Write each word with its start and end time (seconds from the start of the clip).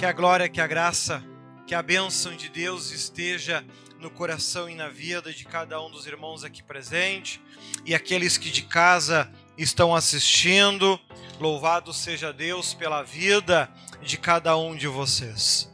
Que 0.00 0.06
a 0.06 0.12
glória, 0.12 0.48
que 0.48 0.62
a 0.62 0.66
graça, 0.66 1.22
que 1.66 1.74
a 1.74 1.82
bênção 1.82 2.34
de 2.34 2.48
Deus 2.48 2.90
esteja 2.90 3.62
no 3.98 4.10
coração 4.10 4.66
e 4.66 4.74
na 4.74 4.88
vida 4.88 5.30
de 5.30 5.44
cada 5.44 5.78
um 5.78 5.90
dos 5.90 6.06
irmãos 6.06 6.42
aqui 6.42 6.62
presente 6.62 7.38
e 7.84 7.94
aqueles 7.94 8.38
que 8.38 8.48
de 8.48 8.62
casa 8.62 9.30
estão 9.58 9.94
assistindo. 9.94 10.98
Louvado 11.38 11.92
seja 11.92 12.32
Deus 12.32 12.72
pela 12.72 13.02
vida 13.02 13.70
de 14.00 14.16
cada 14.16 14.56
um 14.56 14.74
de 14.74 14.88
vocês. 14.88 15.70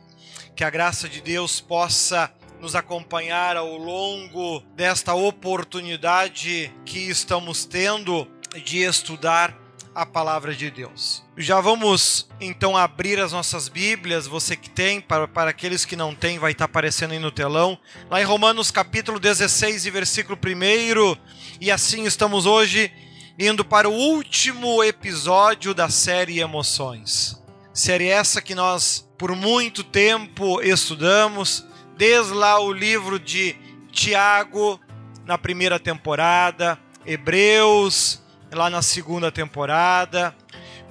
Que 0.57 0.65
a 0.65 0.71
graça 0.71 1.09
de 1.09 1.21
Deus 1.21 1.61
possa 1.61 2.35
nos 2.61 2.75
acompanhar 2.75 3.57
ao 3.57 3.79
longo 3.79 4.59
desta 4.75 5.15
oportunidade 5.15 6.75
que 6.85 6.99
estamos 6.99 7.65
tendo 7.65 8.27
de 8.65 8.79
estudar 8.79 9.57
a 9.97 10.05
palavra 10.05 10.55
de 10.55 10.71
Deus. 10.71 11.25
Já 11.39 11.59
vamos 11.59 12.29
então 12.39 12.77
abrir 12.77 13.19
as 13.19 13.33
nossas 13.33 13.67
Bíblias, 13.67 14.27
você 14.27 14.55
que 14.55 14.69
tem, 14.69 15.01
para, 15.01 15.27
para 15.27 15.49
aqueles 15.49 15.87
que 15.87 15.97
não 15.97 16.15
têm, 16.15 16.39
vai 16.39 16.53
estar 16.53 16.67
aparecendo 16.67 17.13
aí 17.13 17.19
no 17.19 17.31
telão, 17.31 17.79
lá 18.11 18.21
em 18.21 18.25
Romanos 18.25 18.71
capítulo 18.71 19.19
16 19.19 19.87
e 19.87 19.91
versículo 19.91 20.39
1, 20.39 21.17
e 21.63 21.71
assim 21.71 22.05
estamos 22.05 22.45
hoje 22.45 22.93
indo 23.39 23.65
para 23.65 23.89
o 23.89 23.93
último 23.93 24.85
episódio 24.85 25.73
da 25.73 25.89
série 25.89 26.41
Emoções. 26.41 27.43
Série 27.73 28.09
essa 28.09 28.43
que 28.43 28.55
nós 28.55 29.09
por 29.17 29.35
muito 29.35 29.83
tempo 29.83 30.61
estudamos, 30.61 31.65
desde 31.97 32.35
lá 32.35 32.61
o 32.61 32.71
livro 32.71 33.19
de 33.19 33.57
Tiago 33.91 34.79
na 35.25 35.39
primeira 35.39 35.81
temporada, 35.81 36.79
Hebreus, 37.07 38.21
lá 38.53 38.71
na 38.71 38.83
segunda 38.83 39.31
temporada. 39.33 40.35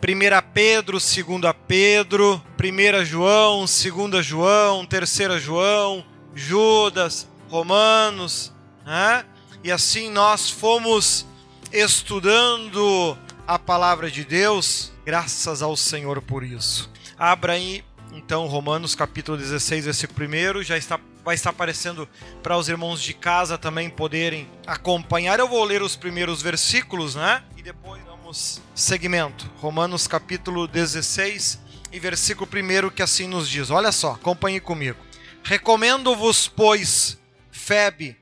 1 0.02 0.52
Pedro, 0.54 0.98
2 1.00 1.56
Pedro, 1.68 2.42
1 2.62 3.06
João, 3.06 3.66
2 3.66 4.26
João, 4.26 4.86
3 4.86 5.42
João, 5.42 6.06
Judas, 6.34 7.28
Romanos, 7.50 8.54
né? 8.86 9.26
e 9.64 9.72
assim 9.72 10.12
nós 10.12 10.50
fomos 10.50 11.26
estudando 11.72 13.18
a 13.48 13.58
palavra 13.58 14.12
de 14.12 14.24
Deus, 14.24 14.92
graças 15.04 15.62
ao 15.62 15.76
Senhor 15.76 16.22
por 16.22 16.44
isso. 16.44 16.90
Abra 17.18 17.54
aí 17.54 17.84
então 18.12 18.46
Romanos 18.46 18.94
capítulo 18.94 19.38
16, 19.38 19.86
versículo 19.86 20.28
1, 20.60 20.64
já 20.64 20.78
está 20.78 21.00
vai 21.26 21.34
estar 21.34 21.50
aparecendo 21.50 22.08
para 22.44 22.56
os 22.56 22.70
irmãos 22.70 23.02
de 23.02 23.12
casa 23.12 23.58
também 23.58 23.90
poderem 23.90 24.48
acompanhar. 24.68 25.40
Eu 25.40 25.48
vou 25.48 25.64
ler 25.64 25.82
os 25.82 25.96
primeiros 25.96 26.40
versículos, 26.40 27.16
né? 27.16 27.44
E 27.58 27.64
depois 27.64 28.04
damos 28.06 28.62
segmento. 28.76 29.52
Romanos 29.58 30.06
capítulo 30.08 30.68
16 30.68 31.60
e 31.92 32.00
versículo 32.00 32.48
1 32.48 32.92
que 32.92 33.02
assim 33.02 33.28
nos 33.28 33.50
diz. 33.50 33.72
Olha 33.72 33.92
só, 33.92 34.12
acompanhe 34.12 34.60
comigo. 34.60 35.00
Recomendo-vos, 35.44 36.48
pois, 36.48 37.18
Febe, 37.52 38.16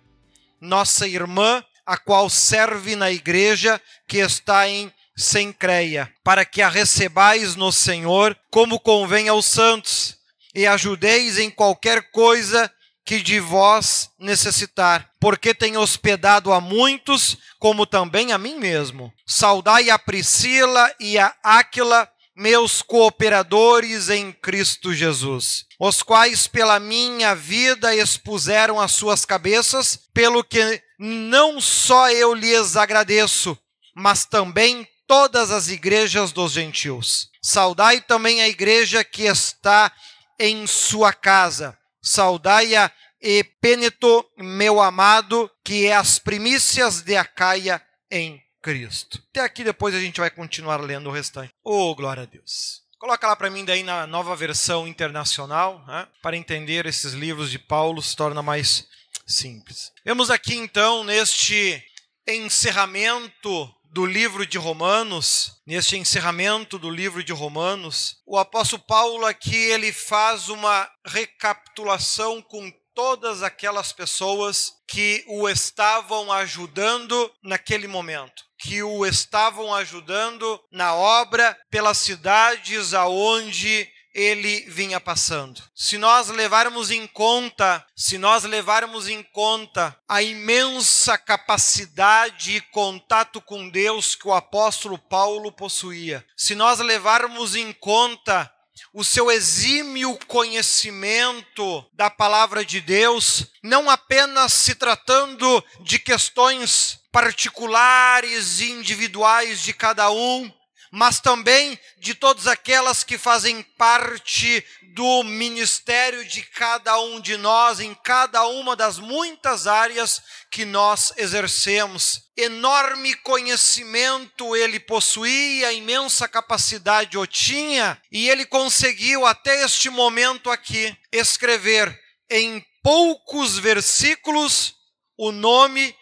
nossa 0.61 1.05
irmã, 1.05 1.61
a 1.85 1.97
qual 1.97 2.29
serve 2.29 2.95
na 2.95 3.11
igreja 3.11 3.81
que 4.07 4.19
está 4.19 4.69
em 4.69 4.89
Sencreia, 5.15 6.09
para 6.23 6.45
que 6.45 6.61
a 6.61 6.69
recebais 6.69 7.57
no 7.57 7.71
Senhor 7.71 8.37
como 8.49 8.79
convém 8.79 9.27
aos 9.27 9.45
santos, 9.45 10.17
e 10.55 10.65
ajudeis 10.65 11.37
em 11.37 11.49
qualquer 11.49 12.09
coisa 12.11 12.71
que 13.05 13.21
de 13.21 13.39
vós 13.39 14.09
necessitar, 14.17 15.09
porque 15.19 15.53
tenho 15.53 15.81
hospedado 15.81 16.53
a 16.53 16.61
muitos, 16.61 17.37
como 17.59 17.85
também 17.85 18.31
a 18.31 18.37
mim 18.37 18.55
mesmo. 18.55 19.13
Saudai 19.25 19.89
a 19.89 19.99
Priscila 19.99 20.93
e 20.99 21.17
a 21.17 21.33
Áquila, 21.43 22.09
meus 22.35 22.81
cooperadores 22.81 24.09
em 24.09 24.31
Cristo 24.31 24.93
Jesus, 24.93 25.65
os 25.79 26.01
quais 26.01 26.47
pela 26.47 26.79
minha 26.79 27.35
vida 27.35 27.95
expuseram 27.95 28.79
as 28.79 28.93
suas 28.93 29.25
cabeças, 29.25 29.99
pelo 30.13 30.43
que 30.43 30.81
não 30.97 31.59
só 31.59 32.09
eu 32.09 32.33
lhes 32.33 32.75
agradeço, 32.75 33.57
mas 33.95 34.25
também 34.25 34.87
todas 35.05 35.51
as 35.51 35.67
igrejas 35.67 36.31
dos 36.31 36.53
gentios. 36.53 37.29
Saudai 37.41 37.99
também 37.99 38.41
a 38.41 38.47
igreja 38.47 39.03
que 39.03 39.23
está 39.23 39.91
em 40.39 40.65
sua 40.65 41.13
casa 41.13 41.77
Saudai-a 42.03 42.91
e 43.21 43.45
Pêneto, 43.61 44.29
meu 44.37 44.81
amado, 44.81 45.49
que 45.63 45.85
é 45.87 45.95
as 45.95 46.19
primícias 46.19 47.01
de 47.01 47.15
Acaia 47.15 47.81
em 48.11 48.43
Cristo. 48.61 49.23
Até 49.29 49.39
aqui 49.39 49.63
depois 49.63 49.95
a 49.95 49.99
gente 49.99 50.19
vai 50.19 50.29
continuar 50.29 50.81
lendo 50.81 51.07
o 51.07 51.11
restante. 51.13 51.53
Oh, 51.63 51.95
glória 51.95 52.23
a 52.23 52.25
Deus. 52.25 52.83
Coloca 52.99 53.27
lá 53.27 53.35
para 53.35 53.49
mim 53.49 53.63
daí 53.63 53.83
na 53.83 54.05
nova 54.05 54.35
versão 54.35 54.85
internacional, 54.85 55.83
né? 55.87 56.07
para 56.21 56.35
entender 56.35 56.85
esses 56.85 57.13
livros 57.13 57.49
de 57.49 57.59
Paulo 57.59 58.01
se 58.01 58.15
torna 58.15 58.41
mais 58.41 58.85
simples. 59.25 59.91
Vemos 60.05 60.29
aqui 60.29 60.55
então 60.55 61.03
neste 61.05 61.81
encerramento 62.27 63.73
do 63.93 64.07
livro 64.07 64.43
de 64.43 64.57
Romanos, 64.57 65.61
neste 65.67 65.95
encerramento 65.95 66.79
do 66.79 66.89
livro 66.89 67.23
de 67.23 67.31
Romanos, 67.31 68.17
o 68.25 68.39
apóstolo 68.39 68.81
Paulo 68.81 69.23
aqui 69.23 69.55
ele 69.55 69.93
faz 69.93 70.49
uma 70.49 70.89
recapitulação 71.05 72.41
com 72.41 72.73
todas 72.95 73.43
aquelas 73.43 73.93
pessoas 73.93 74.73
que 74.87 75.23
o 75.27 75.47
estavam 75.47 76.31
ajudando 76.31 77.31
naquele 77.43 77.87
momento, 77.87 78.43
que 78.57 78.81
o 78.81 79.05
estavam 79.05 79.71
ajudando 79.75 80.59
na 80.71 80.95
obra 80.95 81.55
pelas 81.69 81.99
cidades 81.99 82.95
aonde 82.95 83.87
ele 84.13 84.61
vinha 84.67 84.99
passando. 84.99 85.61
Se 85.73 85.97
nós 85.97 86.29
levarmos 86.29 86.91
em 86.91 87.07
conta, 87.07 87.85
se 87.95 88.17
nós 88.17 88.43
levarmos 88.43 89.07
em 89.07 89.23
conta 89.23 89.97
a 90.07 90.21
imensa 90.21 91.17
capacidade 91.17 92.57
e 92.57 92.61
contato 92.61 93.41
com 93.41 93.67
Deus 93.69 94.15
que 94.15 94.27
o 94.27 94.33
apóstolo 94.33 94.97
Paulo 94.97 95.51
possuía, 95.51 96.25
se 96.37 96.53
nós 96.53 96.79
levarmos 96.79 97.55
em 97.55 97.73
conta 97.73 98.51
o 98.93 99.03
seu 99.03 99.31
exímio 99.31 100.17
conhecimento 100.27 101.85
da 101.93 102.09
palavra 102.09 102.63
de 102.63 102.79
Deus, 102.79 103.47
não 103.63 103.89
apenas 103.89 104.53
se 104.53 104.75
tratando 104.75 105.63
de 105.81 105.97
questões 105.97 106.99
particulares 107.11 108.59
e 108.59 108.71
individuais 108.71 109.61
de 109.61 109.73
cada 109.73 110.11
um, 110.11 110.51
mas 110.95 111.19
também 111.19 111.79
de 111.97 112.13
todas 112.13 112.45
aquelas 112.45 113.03
que 113.03 113.17
fazem 113.17 113.63
parte 113.63 114.63
do 114.93 115.23
ministério 115.23 116.23
de 116.23 116.43
cada 116.43 116.99
um 116.99 117.19
de 117.19 117.35
nós, 117.35 117.79
em 117.79 117.95
cada 117.95 118.45
uma 118.45 118.75
das 118.75 118.99
muitas 118.99 119.65
áreas 119.65 120.21
que 120.51 120.63
nós 120.65 121.11
exercemos. 121.17 122.21
Enorme 122.37 123.15
conhecimento 123.15 124.55
ele 124.55 124.79
possuía, 124.79 125.73
imensa 125.73 126.27
capacidade 126.27 127.17
o 127.17 127.25
tinha, 127.25 127.99
e 128.11 128.29
ele 128.29 128.45
conseguiu 128.45 129.25
até 129.25 129.63
este 129.63 129.89
momento 129.89 130.51
aqui 130.51 130.95
escrever 131.11 131.99
em 132.29 132.63
poucos 132.83 133.57
versículos 133.57 134.75
o 135.17 135.31
nome 135.31 135.95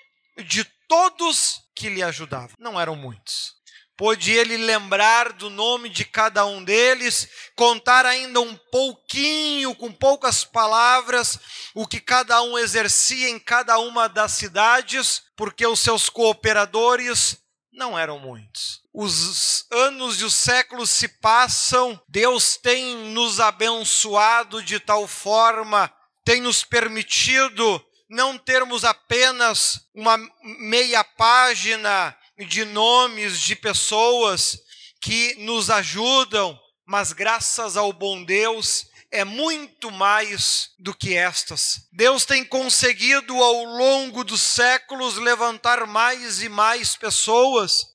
de 0.47 0.65
todos 0.89 1.61
que 1.73 1.87
lhe 1.87 2.03
ajudavam. 2.03 2.57
Não 2.59 2.77
eram 2.77 2.97
muitos 2.97 3.60
pôde 4.01 4.31
ele 4.31 4.57
lembrar 4.57 5.31
do 5.31 5.47
nome 5.47 5.87
de 5.87 6.03
cada 6.03 6.43
um 6.43 6.63
deles, 6.63 7.29
contar 7.55 8.03
ainda 8.03 8.41
um 8.41 8.55
pouquinho, 8.71 9.75
com 9.75 9.91
poucas 9.91 10.43
palavras, 10.43 11.37
o 11.75 11.85
que 11.85 11.99
cada 11.99 12.41
um 12.41 12.57
exercia 12.57 13.29
em 13.29 13.37
cada 13.37 13.77
uma 13.77 14.09
das 14.09 14.31
cidades, 14.31 15.21
porque 15.35 15.67
os 15.67 15.79
seus 15.79 16.09
cooperadores 16.09 17.37
não 17.71 17.95
eram 17.95 18.17
muitos. 18.17 18.81
Os 18.91 19.67
anos 19.69 20.19
e 20.19 20.25
os 20.25 20.33
séculos 20.33 20.89
se 20.89 21.07
passam, 21.07 22.01
Deus 22.09 22.57
tem 22.57 22.95
nos 23.13 23.39
abençoado 23.39 24.63
de 24.63 24.79
tal 24.79 25.07
forma, 25.07 25.93
tem 26.25 26.41
nos 26.41 26.63
permitido 26.63 27.79
não 28.09 28.35
termos 28.35 28.83
apenas 28.83 29.87
uma 29.95 30.17
meia 30.59 31.03
página 31.03 32.17
de 32.45 32.65
nomes 32.65 33.39
de 33.39 33.55
pessoas 33.55 34.57
que 35.01 35.35
nos 35.39 35.69
ajudam, 35.69 36.59
mas 36.85 37.13
graças 37.13 37.75
ao 37.77 37.91
bom 37.91 38.23
Deus 38.23 38.85
é 39.11 39.25
muito 39.25 39.91
mais 39.91 40.69
do 40.79 40.93
que 40.93 41.15
estas. 41.15 41.81
Deus 41.91 42.23
tem 42.23 42.45
conseguido 42.45 43.35
ao 43.43 43.65
longo 43.65 44.23
dos 44.23 44.41
séculos 44.41 45.17
levantar 45.17 45.85
mais 45.85 46.41
e 46.41 46.47
mais 46.47 46.95
pessoas 46.95 47.87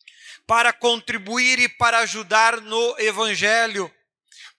para 0.47 0.73
contribuir 0.73 1.59
e 1.59 1.69
para 1.69 2.01
ajudar 2.01 2.61
no 2.61 3.01
evangelho. 3.01 3.91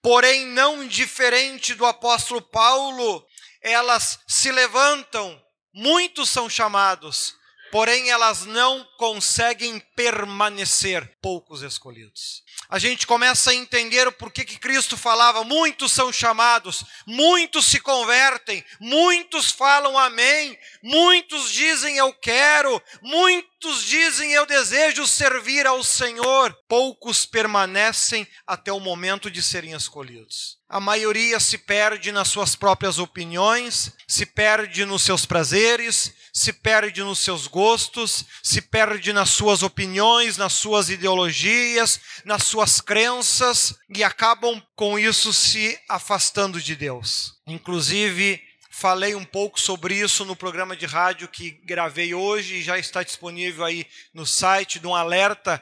Porém, 0.02 0.46
não 0.48 0.88
diferente 0.88 1.74
do 1.76 1.86
apóstolo 1.86 2.42
Paulo, 2.42 3.26
elas 3.62 4.20
se 4.28 4.52
levantam, 4.52 5.40
muitos 5.74 6.30
são 6.30 6.50
chamados, 6.50 7.36
porém 7.72 8.10
elas 8.10 8.46
não 8.46 8.84
conseguem 8.98 9.80
permanecer 9.96 11.18
poucos 11.22 11.62
escolhidos. 11.62 12.44
A 12.70 12.80
gente 12.80 13.08
começa 13.08 13.52
a 13.52 13.56
entender 13.56 14.08
o 14.08 14.12
porquê 14.12 14.44
que 14.44 14.60
Cristo 14.60 14.98
falava: 14.98 15.44
muitos 15.44 15.92
são 15.92 16.12
chamados, 16.12 16.84
muitos 17.06 17.66
se 17.66 17.80
convertem, 17.80 18.64
muitos 18.80 19.52
falam 19.52 19.98
amém, 19.98 20.58
muitos 20.84 21.50
dizem 21.50 21.98
eu 21.98 22.14
quero, 22.14 22.82
muitos 23.02 23.86
dizem 23.86 24.34
eu 24.34 24.46
desejo 24.46 25.08
servir 25.08 25.66
ao 25.66 25.82
Senhor, 25.82 26.54
poucos 26.68 27.26
permanecem 27.26 28.28
até 28.46 28.72
o 28.72 28.82
momento 28.82 29.32
de 29.32 29.42
serem 29.42 29.72
escolhidos. 29.72 30.58
A 30.70 30.82
maioria 30.82 31.40
se 31.40 31.58
perde 31.58 32.12
nas 32.12 32.28
suas 32.28 32.54
próprias 32.54 33.00
opiniões, 33.00 33.94
se 34.06 34.26
perde 34.26 34.84
nos 34.84 35.02
seus 35.02 35.26
prazeres, 35.26 36.14
se 36.34 36.52
perde 36.52 37.02
nos 37.02 37.20
seus 37.20 37.48
gostos, 37.48 38.26
se 38.44 38.62
perde 38.62 39.14
nas 39.14 39.30
suas 39.30 39.64
opiniões, 39.64 40.36
nas 40.36 40.54
suas 40.54 40.90
ideologias, 40.90 42.02
nas 42.26 42.44
suas 42.48 42.82
crenças 42.82 43.76
e 43.90 44.04
acabam 44.04 44.62
com 44.76 44.98
isso 44.98 45.32
se 45.34 45.80
afastando 45.88 46.62
de 46.62 46.76
Deus. 46.76 47.36
Inclusive, 47.46 48.42
falei 48.70 49.16
um 49.16 49.26
pouco 49.26 49.60
sobre 49.60 49.96
isso 49.96 50.24
no 50.26 50.36
programa 50.36 50.76
de 50.76 50.86
rádio 50.86 51.28
que 51.28 51.52
gravei 51.64 52.14
hoje 52.14 52.56
e 52.56 52.62
já 52.62 52.78
está 52.78 53.04
disponível 53.04 53.66
aí 53.66 53.86
no 54.14 54.26
site 54.26 54.80
de 54.80 54.88
um 54.88 54.96
alerta 54.96 55.62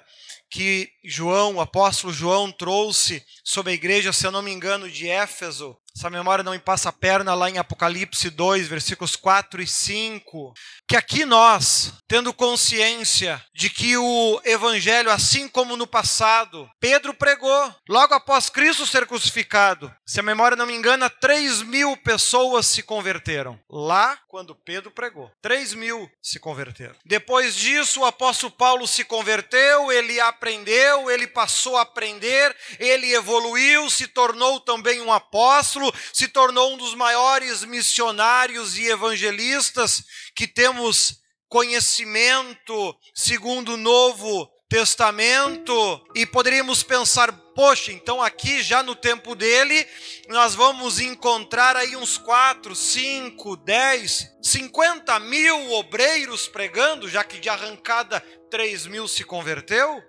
que 0.50 0.90
João, 1.04 1.56
o 1.56 1.62
apóstolo 1.62 2.14
João, 2.14 2.52
trouxe 2.52 3.26
sobre 3.44 3.72
a 3.72 3.76
igreja, 3.76 4.14
se 4.14 4.26
eu 4.26 4.32
não 4.32 4.42
me 4.42 4.52
engano, 4.52 4.90
de 4.90 5.10
Éfeso, 5.10 5.78
essa 5.98 6.10
memória 6.10 6.44
não 6.44 6.52
me 6.52 6.60
passa 6.60 6.90
a 6.90 6.94
perna 6.94 7.34
lá 7.34 7.50
em 7.50 7.58
Apocalipse 7.58 8.30
2, 8.30 8.68
versículos 8.68 9.16
4 9.16 9.62
e 9.62 9.68
5, 9.68 10.54
que 10.86 10.96
aqui 10.98 11.24
nós, 11.24 11.94
tendo 12.06 12.34
consciência 12.34 13.42
de 13.54 13.70
que 13.70 13.96
o 13.96 14.42
evangelho, 14.44 15.10
assim 15.10 15.48
como 15.48 15.78
no 15.78 15.88
passado, 15.88 16.70
Pedro 16.82 17.14
pregou, 17.14 17.74
logo 17.88 18.14
após 18.14 18.50
Cristo 18.50 18.86
ser 18.86 19.08
crucificado, 19.08 19.90
se 20.06 20.20
a 20.20 20.24
memória 20.24 20.58
não 20.58 20.66
me 20.66 20.76
engana, 20.76 21.10
3 21.10 21.62
mil 21.62 21.96
pessoas 21.98 22.68
se 22.68 22.84
converteram. 22.84 23.58
Lá, 23.70 24.20
quando 24.28 24.54
Pedro 24.54 24.92
pregou, 24.92 25.32
3 25.42 25.74
mil 25.76 26.12
se 26.22 26.40
converteram. 26.40 26.96
Depois 27.06 27.56
disso, 27.56 28.02
o 28.02 28.06
apóstolo 28.06 28.52
Paulo 28.52 28.86
se 28.86 29.06
converteu, 29.06 29.92
ele 29.94 30.20
aprendeu, 30.20 31.10
ele 31.10 31.26
passou 31.26 31.78
a 31.78 31.84
aprender, 31.84 32.54
ele 32.80 33.14
evoluiu, 33.14 33.90
se 33.90 34.08
tornou 34.08 34.60
também 34.60 35.02
um 35.02 35.14
apóstolo 35.14 35.85
se 36.14 36.28
tornou 36.28 36.74
um 36.74 36.78
dos 36.78 36.94
maiores 36.94 37.64
missionários 37.64 38.78
e 38.78 38.88
evangelistas 38.88 40.04
que 40.36 40.48
temos 40.48 41.20
conhecimento 41.48 42.96
segundo 43.14 43.74
o 43.74 43.78
Novo 43.78 44.50
Testamento 44.68 46.04
e 46.16 46.26
poderíamos 46.26 46.82
pensar, 46.82 47.32
poxa, 47.56 47.92
então 47.92 48.22
aqui 48.22 48.64
já 48.64 48.82
no 48.82 48.96
tempo 48.96 49.36
dele 49.36 49.88
nós 50.28 50.56
vamos 50.56 51.00
encontrar 51.00 51.76
aí 51.76 51.96
uns 51.96 52.18
4, 52.18 52.76
5, 52.76 53.58
10, 53.58 54.38
50 54.42 55.20
mil 55.20 55.72
obreiros 55.74 56.48
pregando, 56.48 57.08
já 57.08 57.24
que 57.24 57.40
de 57.40 57.48
arrancada 57.48 58.20
3 58.50 58.88
mil 58.88 59.08
se 59.08 59.24
converteu. 59.24 60.04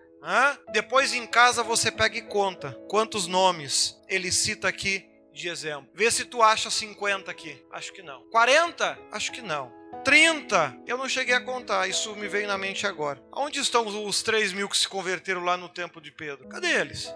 Depois 0.72 1.12
em 1.12 1.26
casa 1.26 1.62
você 1.62 1.92
pega 1.92 2.16
e 2.16 2.22
conta 2.22 2.72
quantos 2.88 3.26
nomes 3.26 3.94
ele 4.08 4.32
cita 4.32 4.66
aqui 4.66 5.06
de 5.36 5.48
exemplo. 5.48 5.88
Vê 5.94 6.10
se 6.10 6.24
tu 6.24 6.42
acha 6.42 6.70
50 6.70 7.30
aqui. 7.30 7.62
Acho 7.70 7.92
que 7.92 8.02
não. 8.02 8.22
40? 8.30 8.98
Acho 9.12 9.30
que 9.30 9.42
não. 9.42 9.72
30? 10.04 10.82
Eu 10.86 10.96
não 10.96 11.08
cheguei 11.08 11.34
a 11.34 11.40
contar, 11.40 11.88
isso 11.88 12.14
me 12.16 12.28
veio 12.28 12.46
na 12.46 12.56
mente 12.56 12.86
agora. 12.86 13.22
Onde 13.32 13.60
estão 13.60 13.86
os 14.06 14.22
3 14.22 14.52
mil 14.52 14.68
que 14.68 14.76
se 14.76 14.88
converteram 14.88 15.42
lá 15.42 15.56
no 15.56 15.68
tempo 15.68 16.00
de 16.00 16.12
Pedro? 16.12 16.48
Cadê 16.48 16.68
eles? 16.68 17.12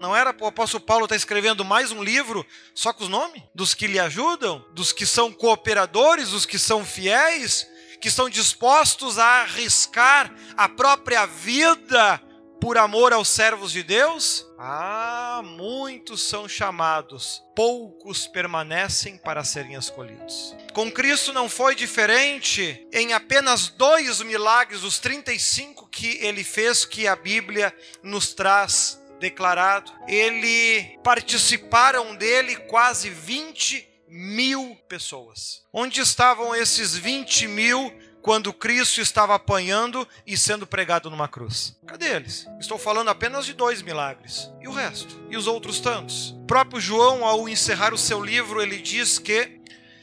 Não 0.00 0.14
era 0.14 0.34
o 0.40 0.46
apóstolo 0.46 0.84
Paulo 0.84 1.04
estar 1.04 1.14
tá 1.14 1.18
escrevendo 1.18 1.64
mais 1.64 1.90
um 1.92 2.02
livro 2.02 2.44
só 2.74 2.92
com 2.92 3.04
os 3.04 3.08
nomes? 3.08 3.42
Dos 3.54 3.74
que 3.74 3.86
lhe 3.86 3.98
ajudam? 3.98 4.64
Dos 4.72 4.92
que 4.92 5.06
são 5.06 5.32
cooperadores? 5.32 6.30
Dos 6.30 6.46
que 6.46 6.58
são 6.58 6.84
fiéis? 6.84 7.66
Que 8.00 8.08
estão 8.08 8.28
dispostos 8.28 9.18
a 9.18 9.42
arriscar 9.42 10.32
a 10.56 10.68
própria 10.68 11.24
vida 11.26 12.20
por 12.66 12.78
amor 12.78 13.12
aos 13.12 13.28
servos 13.28 13.70
de 13.70 13.84
Deus? 13.84 14.44
Ah, 14.58 15.40
muitos 15.44 16.28
são 16.28 16.48
chamados, 16.48 17.40
poucos 17.54 18.26
permanecem 18.26 19.16
para 19.18 19.44
serem 19.44 19.74
escolhidos. 19.74 20.52
Com 20.74 20.90
Cristo 20.90 21.32
não 21.32 21.48
foi 21.48 21.76
diferente, 21.76 22.84
em 22.92 23.12
apenas 23.12 23.68
dois 23.68 24.20
milagres, 24.20 24.82
os 24.82 24.98
35 24.98 25.88
que 25.88 26.18
ele 26.20 26.42
fez, 26.42 26.84
que 26.84 27.06
a 27.06 27.14
Bíblia 27.14 27.72
nos 28.02 28.34
traz 28.34 29.00
declarado, 29.20 29.92
ele 30.08 30.98
participaram 31.04 32.16
dele 32.16 32.56
quase 32.56 33.10
20 33.10 33.96
mil 34.08 34.76
pessoas. 34.88 35.62
Onde 35.72 36.00
estavam 36.00 36.52
esses 36.52 36.96
20 36.96 37.46
mil 37.46 37.92
quando 38.26 38.52
Cristo 38.52 39.00
estava 39.00 39.36
apanhando 39.36 40.04
e 40.26 40.36
sendo 40.36 40.66
pregado 40.66 41.08
numa 41.08 41.28
cruz. 41.28 41.78
Cadê 41.86 42.06
eles? 42.06 42.44
Estou 42.58 42.76
falando 42.76 43.08
apenas 43.08 43.46
de 43.46 43.52
dois 43.52 43.82
milagres. 43.82 44.50
E 44.60 44.66
o 44.66 44.72
resto? 44.72 45.16
E 45.30 45.36
os 45.36 45.46
outros 45.46 45.78
tantos? 45.78 46.30
O 46.30 46.44
próprio 46.44 46.80
João, 46.80 47.24
ao 47.24 47.48
encerrar 47.48 47.94
o 47.94 47.98
seu 47.98 48.20
livro, 48.20 48.60
ele 48.60 48.78
diz 48.82 49.20
que 49.20 49.60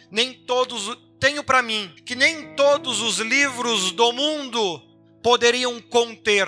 nem 0.09 0.33
todos 0.33 0.97
tenho 1.19 1.43
para 1.43 1.61
mim 1.61 1.93
que 2.05 2.15
nem 2.15 2.55
todos 2.55 3.01
os 3.01 3.17
livros 3.17 3.91
do 3.91 4.13
mundo 4.13 4.81
poderiam 5.21 5.81
conter 5.81 6.47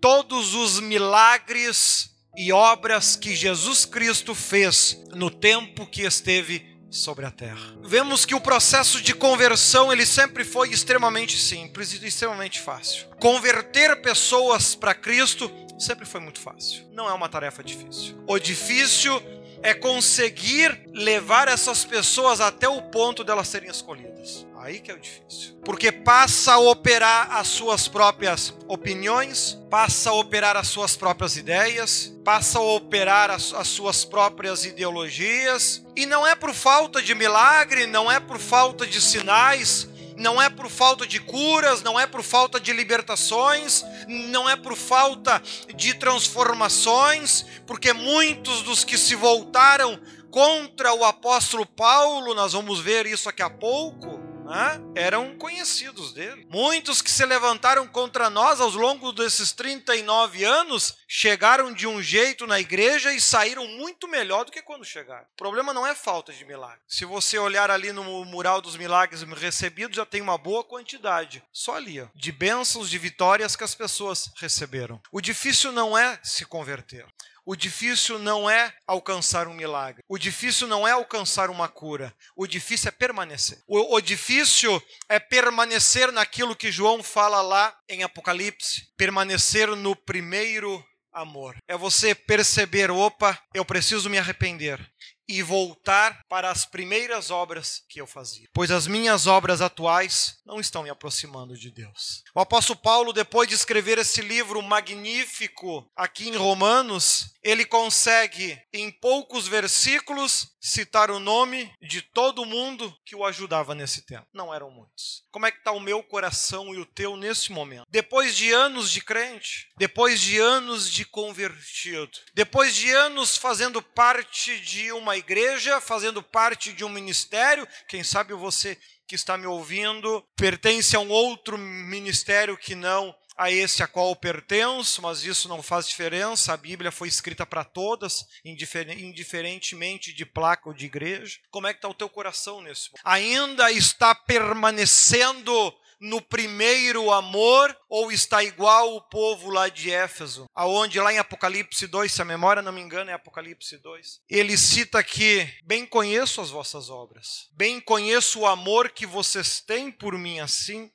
todos 0.00 0.54
os 0.56 0.80
milagres 0.80 2.10
e 2.36 2.52
obras 2.52 3.14
que 3.14 3.36
Jesus 3.36 3.84
Cristo 3.84 4.34
fez 4.34 5.00
no 5.14 5.30
tempo 5.30 5.86
que 5.86 6.02
esteve 6.02 6.71
sobre 6.92 7.24
a 7.24 7.30
terra. 7.30 7.74
Vemos 7.82 8.26
que 8.26 8.34
o 8.34 8.40
processo 8.40 9.00
de 9.00 9.14
conversão 9.14 9.90
ele 9.90 10.04
sempre 10.04 10.44
foi 10.44 10.70
extremamente 10.70 11.38
simples 11.38 11.92
e 11.94 12.06
extremamente 12.06 12.60
fácil. 12.60 13.06
Converter 13.18 14.02
pessoas 14.02 14.74
para 14.74 14.94
Cristo 14.94 15.50
sempre 15.78 16.04
foi 16.04 16.20
muito 16.20 16.38
fácil. 16.38 16.84
Não 16.92 17.08
é 17.08 17.12
uma 17.12 17.28
tarefa 17.28 17.64
difícil. 17.64 18.22
O 18.26 18.38
difícil 18.38 19.20
é 19.62 19.72
conseguir 19.72 20.88
levar 20.92 21.48
essas 21.48 21.84
pessoas 21.84 22.40
até 22.40 22.68
o 22.68 22.82
ponto 22.82 23.24
delas 23.24 23.48
serem 23.48 23.70
escolhidas. 23.70 24.46
Aí 24.62 24.78
que 24.78 24.92
é 24.92 24.94
o 24.94 25.00
difícil. 25.00 25.56
Porque 25.64 25.90
passa 25.90 26.52
a 26.52 26.58
operar 26.58 27.36
as 27.36 27.48
suas 27.48 27.88
próprias 27.88 28.54
opiniões, 28.68 29.58
passa 29.68 30.10
a 30.10 30.12
operar 30.12 30.56
as 30.56 30.68
suas 30.68 30.94
próprias 30.94 31.36
ideias, 31.36 32.12
passa 32.24 32.60
a 32.60 32.62
operar 32.62 33.28
as, 33.28 33.52
as, 33.52 33.66
suas 33.66 34.04
próprias 34.04 34.64
ideologias. 34.64 35.84
E 35.96 36.06
não 36.06 36.24
é 36.24 36.36
por 36.36 36.54
falta 36.54 37.02
de 37.02 37.12
milagre, 37.12 37.88
não 37.88 38.10
é 38.10 38.20
por 38.20 38.38
falta 38.38 38.86
de 38.86 39.00
sinais, 39.00 39.88
não 40.16 40.40
é 40.40 40.48
por 40.48 40.70
falta 40.70 41.04
de 41.08 41.18
curas, 41.18 41.82
não 41.82 41.98
é 41.98 42.06
por 42.06 42.22
falta 42.22 42.60
de 42.60 42.72
libertações, 42.72 43.84
não 44.06 44.48
é 44.48 44.54
por 44.54 44.76
falta 44.76 45.42
de 45.74 45.94
transformações, 45.94 47.44
porque 47.66 47.92
muitos 47.92 48.62
dos 48.62 48.84
que 48.84 48.96
se 48.96 49.16
voltaram 49.16 50.00
contra 50.30 50.94
o 50.94 51.04
apóstolo 51.04 51.66
Paulo, 51.66 52.32
nós 52.32 52.52
vamos 52.52 52.78
ver 52.78 53.06
isso 53.06 53.24
daqui 53.24 53.42
a 53.42 53.50
pouco, 53.50 54.21
né, 54.44 54.80
eram 54.94 55.36
conhecidos 55.36 56.12
dele. 56.12 56.46
Muitos 56.50 57.00
que 57.00 57.10
se 57.10 57.24
levantaram 57.24 57.86
contra 57.86 58.28
nós 58.28 58.60
ao 58.60 58.70
longo 58.70 59.12
desses 59.12 59.52
39 59.52 60.44
anos 60.44 60.96
chegaram 61.08 61.72
de 61.72 61.86
um 61.86 62.02
jeito 62.02 62.46
na 62.46 62.60
igreja 62.60 63.12
e 63.12 63.20
saíram 63.20 63.66
muito 63.66 64.08
melhor 64.08 64.44
do 64.44 64.52
que 64.52 64.62
quando 64.62 64.84
chegaram. 64.84 65.24
O 65.32 65.36
problema 65.36 65.72
não 65.72 65.86
é 65.86 65.94
falta 65.94 66.32
de 66.32 66.44
milagre. 66.44 66.80
Se 66.86 67.04
você 67.04 67.38
olhar 67.38 67.70
ali 67.70 67.92
no 67.92 68.24
mural 68.24 68.60
dos 68.60 68.76
milagres 68.76 69.22
recebidos, 69.22 69.96
já 69.96 70.06
tem 70.06 70.20
uma 70.20 70.38
boa 70.38 70.64
quantidade, 70.64 71.42
só 71.52 71.76
ali, 71.76 72.00
ó, 72.00 72.06
de 72.14 72.32
bênçãos, 72.32 72.90
de 72.90 72.98
vitórias 72.98 73.56
que 73.56 73.64
as 73.64 73.74
pessoas 73.74 74.30
receberam. 74.36 75.00
O 75.10 75.20
difícil 75.20 75.72
não 75.72 75.96
é 75.96 76.18
se 76.22 76.44
converter. 76.44 77.06
O 77.44 77.56
difícil 77.56 78.18
não 78.18 78.48
é 78.48 78.72
alcançar 78.86 79.48
um 79.48 79.54
milagre. 79.54 80.02
O 80.08 80.16
difícil 80.16 80.68
não 80.68 80.86
é 80.86 80.92
alcançar 80.92 81.50
uma 81.50 81.68
cura. 81.68 82.14
O 82.36 82.46
difícil 82.46 82.88
é 82.88 82.92
permanecer. 82.92 83.58
O, 83.66 83.96
o, 83.96 84.00
difícil 84.00 84.80
é 85.08 85.18
permanecer 85.18 86.12
naquilo 86.12 86.54
que 86.54 86.70
João 86.70 87.02
fala 87.02 87.42
lá 87.42 87.76
em 87.88 88.02
Apocalipse. 88.04 88.88
Permanecer 88.96 89.68
no 89.74 89.96
primeiro 89.96 90.84
amor. 91.12 91.56
É 91.68 91.76
você 91.76 92.14
perceber: 92.14 92.90
opa, 92.90 93.38
eu 93.52 93.64
preciso 93.64 94.08
me 94.08 94.18
arrepender. 94.18 94.80
E 95.28 95.42
voltar 95.42 96.20
para 96.28 96.50
as 96.50 96.64
primeiras 96.64 97.30
obras 97.30 97.82
que 97.88 98.00
eu 98.00 98.06
fazia, 98.06 98.48
pois 98.52 98.70
as 98.70 98.86
minhas 98.86 99.26
obras 99.26 99.60
atuais 99.60 100.38
não 100.44 100.60
estão 100.60 100.82
me 100.82 100.90
aproximando 100.90 101.56
de 101.56 101.70
Deus. 101.70 102.22
O 102.34 102.40
apóstolo 102.40 102.78
Paulo, 102.78 103.12
depois 103.12 103.48
de 103.48 103.54
escrever 103.54 103.98
esse 103.98 104.20
livro 104.20 104.60
magnífico 104.62 105.90
aqui 105.96 106.28
em 106.28 106.36
Romanos, 106.36 107.32
ele 107.42 107.64
consegue, 107.64 108.60
em 108.72 108.90
poucos 108.90 109.48
versículos, 109.48 110.51
citar 110.62 111.10
o 111.10 111.18
nome 111.18 111.74
de 111.82 112.00
todo 112.00 112.46
mundo 112.46 112.96
que 113.04 113.16
o 113.16 113.24
ajudava 113.24 113.74
nesse 113.74 114.02
tempo. 114.02 114.28
Não 114.32 114.54
eram 114.54 114.70
muitos. 114.70 115.24
Como 115.32 115.44
é 115.44 115.50
que 115.50 115.58
está 115.58 115.72
o 115.72 115.80
meu 115.80 116.02
coração 116.04 116.72
e 116.72 116.78
o 116.78 116.86
teu 116.86 117.16
nesse 117.16 117.50
momento? 117.50 117.86
Depois 117.90 118.36
de 118.36 118.52
anos 118.52 118.88
de 118.90 119.00
crente, 119.00 119.68
depois 119.76 120.20
de 120.20 120.38
anos 120.38 120.88
de 120.88 121.04
convertido, 121.04 122.12
depois 122.32 122.76
de 122.76 122.90
anos 122.92 123.36
fazendo 123.36 123.82
parte 123.82 124.60
de 124.60 124.92
uma 124.92 125.16
igreja, 125.16 125.80
fazendo 125.80 126.22
parte 126.22 126.72
de 126.72 126.84
um 126.84 126.88
ministério, 126.88 127.66
quem 127.88 128.04
sabe 128.04 128.32
você 128.32 128.78
que 129.06 129.16
está 129.16 129.36
me 129.36 129.46
ouvindo 129.46 130.24
pertence 130.36 130.96
a 130.96 131.00
um 131.00 131.10
outro 131.10 131.58
ministério 131.58 132.56
que 132.56 132.74
não 132.74 133.14
a 133.36 133.50
esse 133.50 133.82
a 133.82 133.86
qual 133.86 134.10
eu 134.10 134.16
pertenço, 134.16 135.02
mas 135.02 135.24
isso 135.24 135.48
não 135.48 135.62
faz 135.62 135.88
diferença. 135.88 136.52
A 136.52 136.56
Bíblia 136.56 136.90
foi 136.90 137.08
escrita 137.08 137.46
para 137.46 137.64
todas, 137.64 138.26
indiferentemente 138.44 140.12
de 140.12 140.24
placa 140.24 140.68
ou 140.68 140.74
de 140.74 140.86
igreja. 140.86 141.38
Como 141.50 141.66
é 141.66 141.72
que 141.72 141.78
está 141.78 141.88
o 141.88 141.94
teu 141.94 142.08
coração 142.08 142.60
nesse 142.60 142.90
momento? 142.90 143.02
Ainda 143.04 143.70
está 143.70 144.14
permanecendo 144.14 145.74
no 146.02 146.20
primeiro 146.20 147.12
amor 147.12 147.74
ou 147.88 148.10
está 148.10 148.42
igual 148.42 148.96
o 148.96 149.00
povo 149.00 149.50
lá 149.50 149.68
de 149.68 149.90
Éfeso, 149.90 150.46
aonde 150.52 150.98
lá 150.98 151.12
em 151.12 151.18
Apocalipse 151.18 151.86
2, 151.86 152.10
se 152.10 152.20
a 152.20 152.24
memória 152.24 152.60
não 152.60 152.72
me 152.72 152.80
engana 152.80 153.12
é 153.12 153.14
Apocalipse 153.14 153.78
2, 153.78 154.20
ele 154.28 154.58
cita 154.58 155.02
que 155.04 155.48
bem 155.64 155.86
conheço 155.86 156.40
as 156.40 156.50
vossas 156.50 156.90
obras, 156.90 157.48
bem 157.52 157.80
conheço 157.80 158.40
o 158.40 158.46
amor 158.46 158.90
que 158.90 159.06
vocês 159.06 159.60
têm 159.60 159.92
por 159.92 160.18
mim 160.18 160.40
assim 160.40 160.90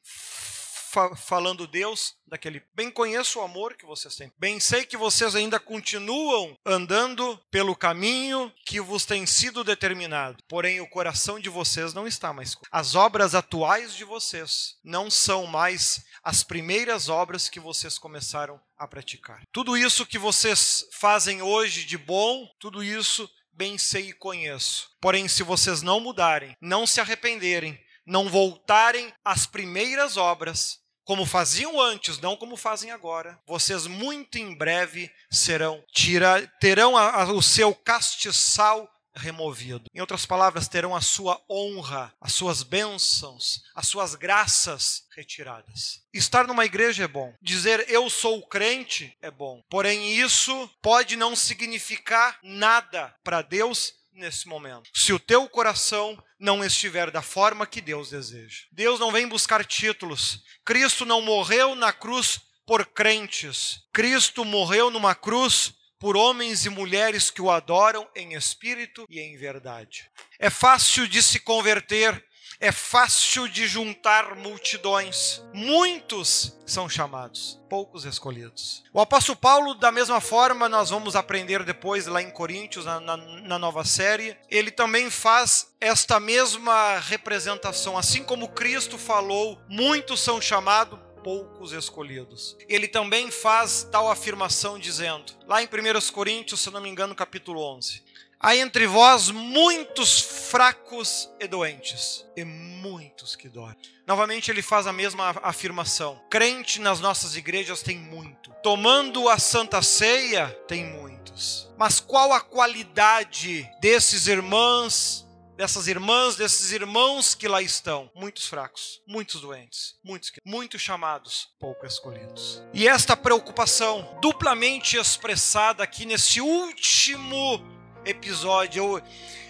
fa 0.98 1.16
falando 1.16 1.68
Deus, 1.68 2.16
daquele 2.26 2.64
bem 2.74 2.90
conheço 2.90 3.40
o 3.40 3.44
amor 3.44 3.76
que 3.76 3.86
vocês 3.86 4.16
têm. 4.16 4.32
Bem 4.40 4.60
sei 4.60 4.84
que 4.84 4.98
vocês 4.98 5.36
ainda 5.36 5.60
continuam 5.60 6.58
andando 6.66 7.40
pelo 7.52 7.76
caminho 7.76 8.52
que 8.66 8.82
vos 8.82 9.06
tem 9.06 9.26
sido 9.28 9.64
determinado. 9.64 10.38
Porém 10.48 10.82
o 10.82 10.90
coração 10.90 11.40
de 11.40 11.50
vocês 11.50 11.94
não 11.94 12.08
está 12.08 12.34
mais. 12.34 12.58
As 12.72 12.96
obras 12.96 13.36
atuais 13.36 13.96
de 13.96 14.04
vocês 14.04 14.76
não 14.84 15.12
são 15.12 15.46
mais 15.46 16.04
as 16.24 16.44
primeiras 16.44 17.10
obras 17.10 17.48
que 17.48 17.60
vocês 17.60 18.00
começaram 18.00 18.60
a 18.76 18.88
praticar. 18.88 19.42
Tudo 19.52 19.78
isso 19.78 20.06
que 20.06 20.18
vocês 20.18 20.86
fazem 20.94 21.44
hoje 21.44 21.86
de 21.86 21.98
bom, 21.98 22.48
tudo 22.60 22.84
isso 22.84 23.30
bem 23.54 23.78
sei 23.78 24.10
e 24.10 24.14
conheço. 24.14 24.90
Porém, 25.00 25.28
se 25.28 25.44
vocês 25.44 25.82
não 25.82 26.00
mudarem, 26.00 26.56
não 26.60 26.88
se 26.88 27.00
arrependerem, 27.00 27.80
não 28.06 28.30
voltarem 28.30 29.12
às 29.24 29.46
primeiras 29.46 30.16
obras, 30.16 30.80
como 31.08 31.26
faziam 31.26 31.80
antes, 31.80 32.20
não 32.20 32.36
como 32.36 32.58
fazem 32.58 32.92
agora, 32.92 33.40
vocês 33.48 33.88
muito 33.88 34.38
em 34.38 34.54
breve 34.54 35.10
serão 35.32 35.82
tira, 35.94 36.46
terão 36.60 36.98
a, 36.98 37.22
a, 37.22 37.32
o 37.32 37.42
seu 37.42 37.74
castiçal 37.74 38.94
removido. 39.16 39.86
Em 39.94 40.02
outras 40.02 40.26
palavras, 40.26 40.68
terão 40.68 40.94
a 40.94 41.02
sua 41.02 41.42
honra, 41.50 42.14
as 42.22 42.34
suas 42.34 42.62
bênçãos, 42.62 43.64
as 43.74 43.88
suas 43.88 44.16
graças 44.16 45.08
retiradas. 45.16 46.02
Estar 46.14 46.46
numa 46.46 46.66
igreja 46.66 47.06
é 47.06 47.08
bom. 47.08 47.34
Dizer 47.42 47.86
eu 47.90 48.10
sou 48.10 48.46
crente 48.46 49.16
é 49.22 49.32
bom. 49.32 49.64
Porém, 49.70 50.14
isso 50.14 50.70
pode 50.82 51.16
não 51.16 51.36
significar 51.36 52.38
nada 52.44 53.16
para 53.24 53.42
Deus 53.42 53.94
nesse 54.18 54.48
momento. 54.48 54.90
Se 54.94 55.14
o 55.14 55.20
teu 55.20 55.48
coração 55.48 56.22
não 56.40 56.64
estiver 56.64 57.10
da 57.12 57.22
forma 57.22 57.66
que 57.66 57.82
Deus 57.82 58.10
deseja. 58.10 58.66
Deus 58.72 59.00
não 59.00 59.12
vem 59.12 59.28
buscar 59.28 59.66
títulos. 59.66 60.42
Cristo 60.66 61.06
não 61.06 61.22
morreu 61.22 61.76
na 61.76 61.94
cruz 61.94 62.40
por 62.66 62.86
crentes. 62.86 63.80
Cristo 63.94 64.44
morreu 64.44 64.92
numa 64.92 65.16
cruz 65.16 65.74
por 66.00 66.16
homens 66.16 66.66
e 66.66 66.70
mulheres 66.70 67.32
que 67.32 67.42
o 67.42 67.50
adoram 67.50 68.08
em 68.16 68.34
espírito 68.34 69.06
e 69.10 69.20
em 69.20 69.36
verdade. 69.36 70.10
É 70.40 70.50
fácil 70.50 71.08
de 71.08 71.24
se 71.24 71.40
converter 71.40 72.24
é 72.60 72.72
fácil 72.72 73.48
de 73.48 73.68
juntar 73.68 74.36
multidões. 74.36 75.44
Muitos 75.54 76.58
são 76.66 76.90
chamados, 76.90 77.60
poucos 77.70 78.04
escolhidos. 78.04 78.84
O 78.92 79.00
apóstolo 79.00 79.38
Paulo, 79.38 79.74
da 79.76 79.92
mesma 79.92 80.20
forma, 80.20 80.68
nós 80.68 80.90
vamos 80.90 81.16
aprender 81.16 81.64
depois 81.64 82.08
lá 82.08 82.22
em 82.22 82.32
Coríntios, 82.32 82.86
na, 82.86 83.00
na, 83.00 83.18
na 83.18 83.60
nova 83.60 83.86
série, 83.86 84.38
ele 84.50 84.72
também 84.72 85.10
faz 85.10 85.74
esta 85.80 86.20
mesma 86.20 87.00
representação. 87.00 87.98
Assim 87.98 88.24
como 88.24 88.50
Cristo 88.50 88.98
falou, 88.98 89.62
muitos 89.70 90.20
são 90.20 90.42
chamados, 90.42 91.00
poucos 91.24 91.74
escolhidos. 91.74 92.58
Ele 92.70 92.88
também 92.88 93.30
faz 93.30 93.88
tal 93.92 94.10
afirmação 94.10 94.80
dizendo, 94.80 95.34
lá 95.46 95.62
em 95.62 95.66
1 95.66 96.12
Coríntios, 96.14 96.62
se 96.62 96.72
não 96.72 96.82
me 96.82 96.90
engano, 96.90 97.14
capítulo 97.14 97.62
11: 97.76 98.02
Há 98.40 98.56
entre 98.56 98.86
vós 98.86 99.32
muitos 99.32 100.22
fracos 100.22 101.28
e 101.40 101.48
doentes, 101.48 102.24
e 102.36 102.44
muitos 102.44 103.36
que 103.36 103.50
dormem. 103.50 103.78
Novamente 104.06 104.52
ele 104.52 104.62
faz 104.62 104.86
a 104.86 104.94
mesma 104.94 105.36
afirmação. 105.42 106.22
Crente 106.30 106.80
nas 106.80 107.00
nossas 107.00 107.36
igrejas 107.36 107.82
tem 107.82 107.98
muito. 107.98 108.52
Tomando 108.62 109.28
a 109.28 109.40
santa 109.40 109.82
ceia, 109.82 110.50
tem 110.68 110.86
muitos. 110.86 111.68
Mas 111.78 112.00
qual 112.00 112.32
a 112.32 112.40
qualidade 112.40 113.68
desses 113.82 114.28
irmãos, 114.28 115.28
dessas 115.56 115.88
irmãs, 115.88 116.36
desses 116.36 116.72
irmãos 116.72 117.34
que 117.34 117.48
lá 117.48 117.62
estão? 117.62 118.10
Muitos 118.16 118.46
fracos, 118.46 119.02
muitos 119.08 119.42
doentes, 119.42 119.96
muitos, 120.04 120.32
muitos 120.46 120.80
chamados, 120.80 121.50
pouco 121.60 121.88
escolhidos. 121.88 122.62
E 122.72 122.88
esta 122.88 123.18
preocupação 123.18 124.18
duplamente 124.22 124.96
expressada 124.96 125.84
aqui 125.84 126.06
nesse 126.06 126.40
último 126.40 127.77
episódio. 128.08 128.84
Eu, 128.84 129.04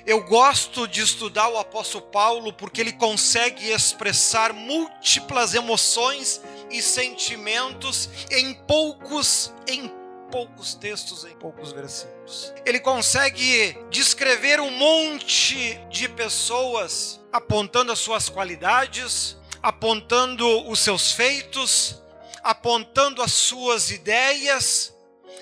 eu 0.05 0.23
gosto 0.23 0.87
de 0.87 1.01
estudar 1.01 1.49
o 1.49 1.57
apóstolo 1.57 2.05
Paulo 2.05 2.53
porque 2.53 2.81
ele 2.81 2.93
consegue 2.93 3.69
expressar 3.71 4.53
múltiplas 4.53 5.53
emoções 5.53 6.41
e 6.71 6.81
sentimentos 6.81 8.09
em 8.31 8.53
poucos 8.53 9.53
em 9.67 9.91
poucos 10.31 10.73
textos, 10.75 11.23
em 11.25 11.35
poucos 11.35 11.71
versículos. 11.71 12.53
Ele 12.65 12.79
consegue 12.79 13.77
descrever 13.89 14.59
um 14.59 14.71
monte 14.71 15.79
de 15.89 16.09
pessoas 16.09 17.19
apontando 17.31 17.91
as 17.91 17.99
suas 17.99 18.29
qualidades, 18.29 19.37
apontando 19.61 20.69
os 20.69 20.79
seus 20.79 21.11
feitos, 21.11 22.01
apontando 22.43 23.21
as 23.21 23.33
suas 23.33 23.91
ideias 23.91 24.93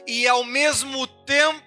e 0.08 0.28
ao 0.28 0.44
mesmo 0.44 1.08
tempo 1.08 1.65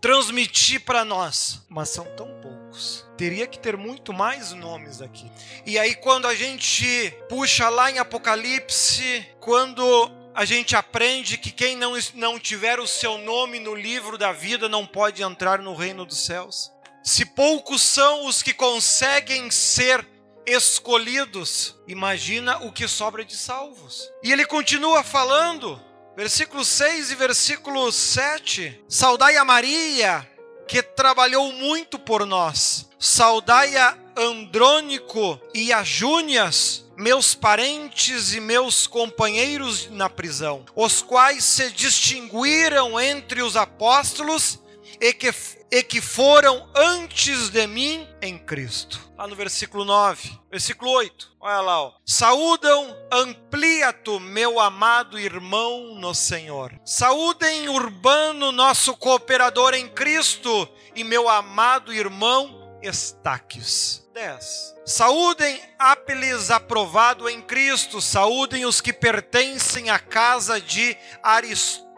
transmitir 0.00 0.80
para 0.80 1.04
nós, 1.04 1.62
mas 1.68 1.88
são 1.88 2.04
tão 2.16 2.28
poucos. 2.40 3.04
Teria 3.16 3.46
que 3.46 3.58
ter 3.58 3.76
muito 3.76 4.12
mais 4.12 4.52
nomes 4.52 5.00
aqui. 5.00 5.30
E 5.64 5.78
aí, 5.78 5.94
quando 5.94 6.26
a 6.26 6.34
gente 6.34 7.12
puxa 7.28 7.68
lá 7.68 7.90
em 7.90 7.98
Apocalipse, 7.98 9.26
quando 9.40 10.10
a 10.34 10.44
gente 10.44 10.74
aprende 10.74 11.38
que 11.38 11.52
quem 11.52 11.76
não, 11.76 11.92
não 12.14 12.38
tiver 12.38 12.80
o 12.80 12.86
seu 12.86 13.16
nome 13.18 13.60
no 13.60 13.74
livro 13.74 14.18
da 14.18 14.32
vida 14.32 14.68
não 14.68 14.84
pode 14.84 15.22
entrar 15.22 15.60
no 15.60 15.74
reino 15.74 16.04
dos 16.04 16.18
céus. 16.18 16.72
Se 17.04 17.24
poucos 17.24 17.82
são 17.82 18.26
os 18.26 18.42
que 18.42 18.52
conseguem 18.52 19.50
ser 19.50 20.04
escolhidos, 20.46 21.74
imagina 21.86 22.58
o 22.64 22.72
que 22.72 22.88
sobra 22.88 23.24
de 23.24 23.36
salvos. 23.36 24.10
E 24.22 24.32
ele 24.32 24.44
continua 24.44 25.02
falando 25.04 25.80
Versículo 26.16 26.64
6 26.64 27.10
e 27.10 27.14
versículo 27.16 27.90
7. 27.90 28.84
Saudai 28.88 29.36
a 29.36 29.44
Maria, 29.44 30.28
que 30.68 30.80
trabalhou 30.80 31.52
muito 31.52 31.98
por 31.98 32.24
nós. 32.24 32.88
Saudai 32.98 33.76
a 33.76 33.98
Andrônico 34.16 35.40
e 35.52 35.72
a 35.72 35.82
Júnias, 35.82 36.84
meus 36.96 37.34
parentes 37.34 38.32
e 38.32 38.40
meus 38.40 38.86
companheiros 38.86 39.90
na 39.90 40.08
prisão, 40.08 40.64
os 40.76 41.02
quais 41.02 41.42
se 41.42 41.70
distinguiram 41.70 43.00
entre 43.00 43.42
os 43.42 43.56
apóstolos 43.56 44.60
e 45.00 45.12
que, 45.12 45.34
e 45.70 45.82
que 45.82 46.00
foram 46.00 46.68
antes 46.74 47.50
de 47.50 47.66
mim 47.66 48.08
em 48.20 48.38
Cristo. 48.38 49.00
Lá 49.16 49.26
no 49.26 49.36
versículo 49.36 49.84
9, 49.84 50.38
versículo 50.50 50.90
8, 50.90 51.36
olha 51.40 51.60
lá, 51.60 51.82
ó. 51.82 51.92
saúdam 52.04 52.96
Ampliato, 53.12 54.18
meu 54.18 54.58
amado 54.58 55.18
irmão 55.18 55.94
no 55.94 56.14
Senhor. 56.14 56.72
Saúdem 56.84 57.68
Urbano, 57.68 58.50
nosso 58.50 58.96
cooperador 58.96 59.74
em 59.74 59.88
Cristo, 59.88 60.68
e 60.96 61.04
meu 61.04 61.28
amado 61.28 61.92
irmão 61.92 62.78
Estaques. 62.82 64.04
10. 64.12 64.74
Saúdem 64.86 65.60
Apeles 65.78 66.50
aprovado 66.50 67.28
em 67.28 67.40
Cristo, 67.40 68.00
saúdem 68.00 68.64
os 68.64 68.80
que 68.80 68.92
pertencem 68.92 69.90
à 69.90 69.98
casa 69.98 70.60
de 70.60 70.96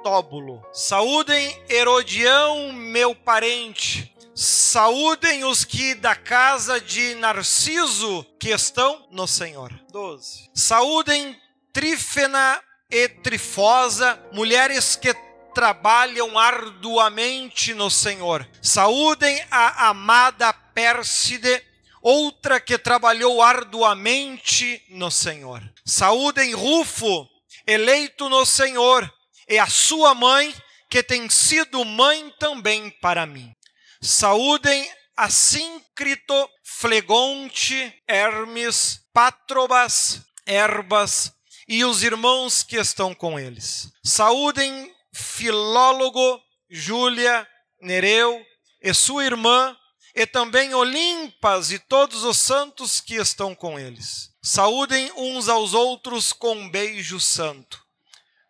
Aristóbulo. 0.07 0.65
Saúdem 0.73 1.61
Herodião, 1.69 2.73
meu 2.73 3.15
parente. 3.15 4.15
Saúdem 4.35 5.45
os 5.45 5.65
que 5.65 5.95
da 5.95 6.15
casa 6.15 6.81
de 6.81 7.15
Narciso 7.17 8.25
que 8.39 8.51
estão 8.51 9.07
no 9.11 9.27
Senhor. 9.27 9.73
12. 9.91 10.51
Saúdem 10.55 11.37
Trífena 11.73 12.63
e 12.89 13.09
Trifosa, 13.09 14.21
mulheres 14.33 14.95
que 14.95 15.13
trabalham 15.55 16.39
arduamente 16.39 17.75
no 17.75 17.91
Senhor. 17.91 18.49
Saúdem 18.63 19.45
a 19.51 19.89
amada 19.89 20.53
Pérside, 20.53 21.63
outra 22.01 22.61
que 22.61 22.79
trabalhou 22.79 23.43
arduamente 23.43 24.83
no 24.91 25.11
Senhor. 25.11 25.63
Saúdem 25.85 26.55
Rufo, 26.55 27.29
eleito 27.67 28.29
no 28.29 28.47
Senhor, 28.47 29.11
e 29.49 29.59
a 29.59 29.67
sua 29.67 30.15
mãe, 30.15 30.55
que 30.89 31.03
tem 31.03 31.29
sido 31.29 31.85
mãe 31.85 32.33
também 32.39 32.91
para 33.01 33.27
mim. 33.27 33.53
Saúdem 34.01 34.89
Assíncrito, 35.17 36.51
Flegonte, 36.63 37.93
Hermes, 38.07 39.01
Patrobas, 39.13 40.21
Erbas 40.47 41.33
e 41.67 41.85
os 41.85 42.03
irmãos 42.03 42.63
que 42.63 42.77
estão 42.77 43.15
com 43.15 43.39
eles. 43.39 43.91
Saúdem 44.05 44.95
Filólogo, 45.13 46.41
Júlia, 46.71 47.49
Nereu 47.81 48.45
e 48.83 48.93
sua 48.93 49.25
irmã, 49.25 49.77
e 50.15 50.27
também 50.27 50.75
Olimpas 50.75 51.71
e 51.71 51.79
todos 51.79 52.25
os 52.25 52.39
santos 52.39 53.01
que 53.01 53.15
estão 53.15 53.55
com 53.55 53.79
eles. 53.79 54.31
Saúdem 54.43 55.11
uns 55.17 55.49
aos 55.49 55.75
outros 55.75 56.33
com 56.33 56.55
um 56.55 56.71
beijo 56.71 57.19
santo. 57.21 57.86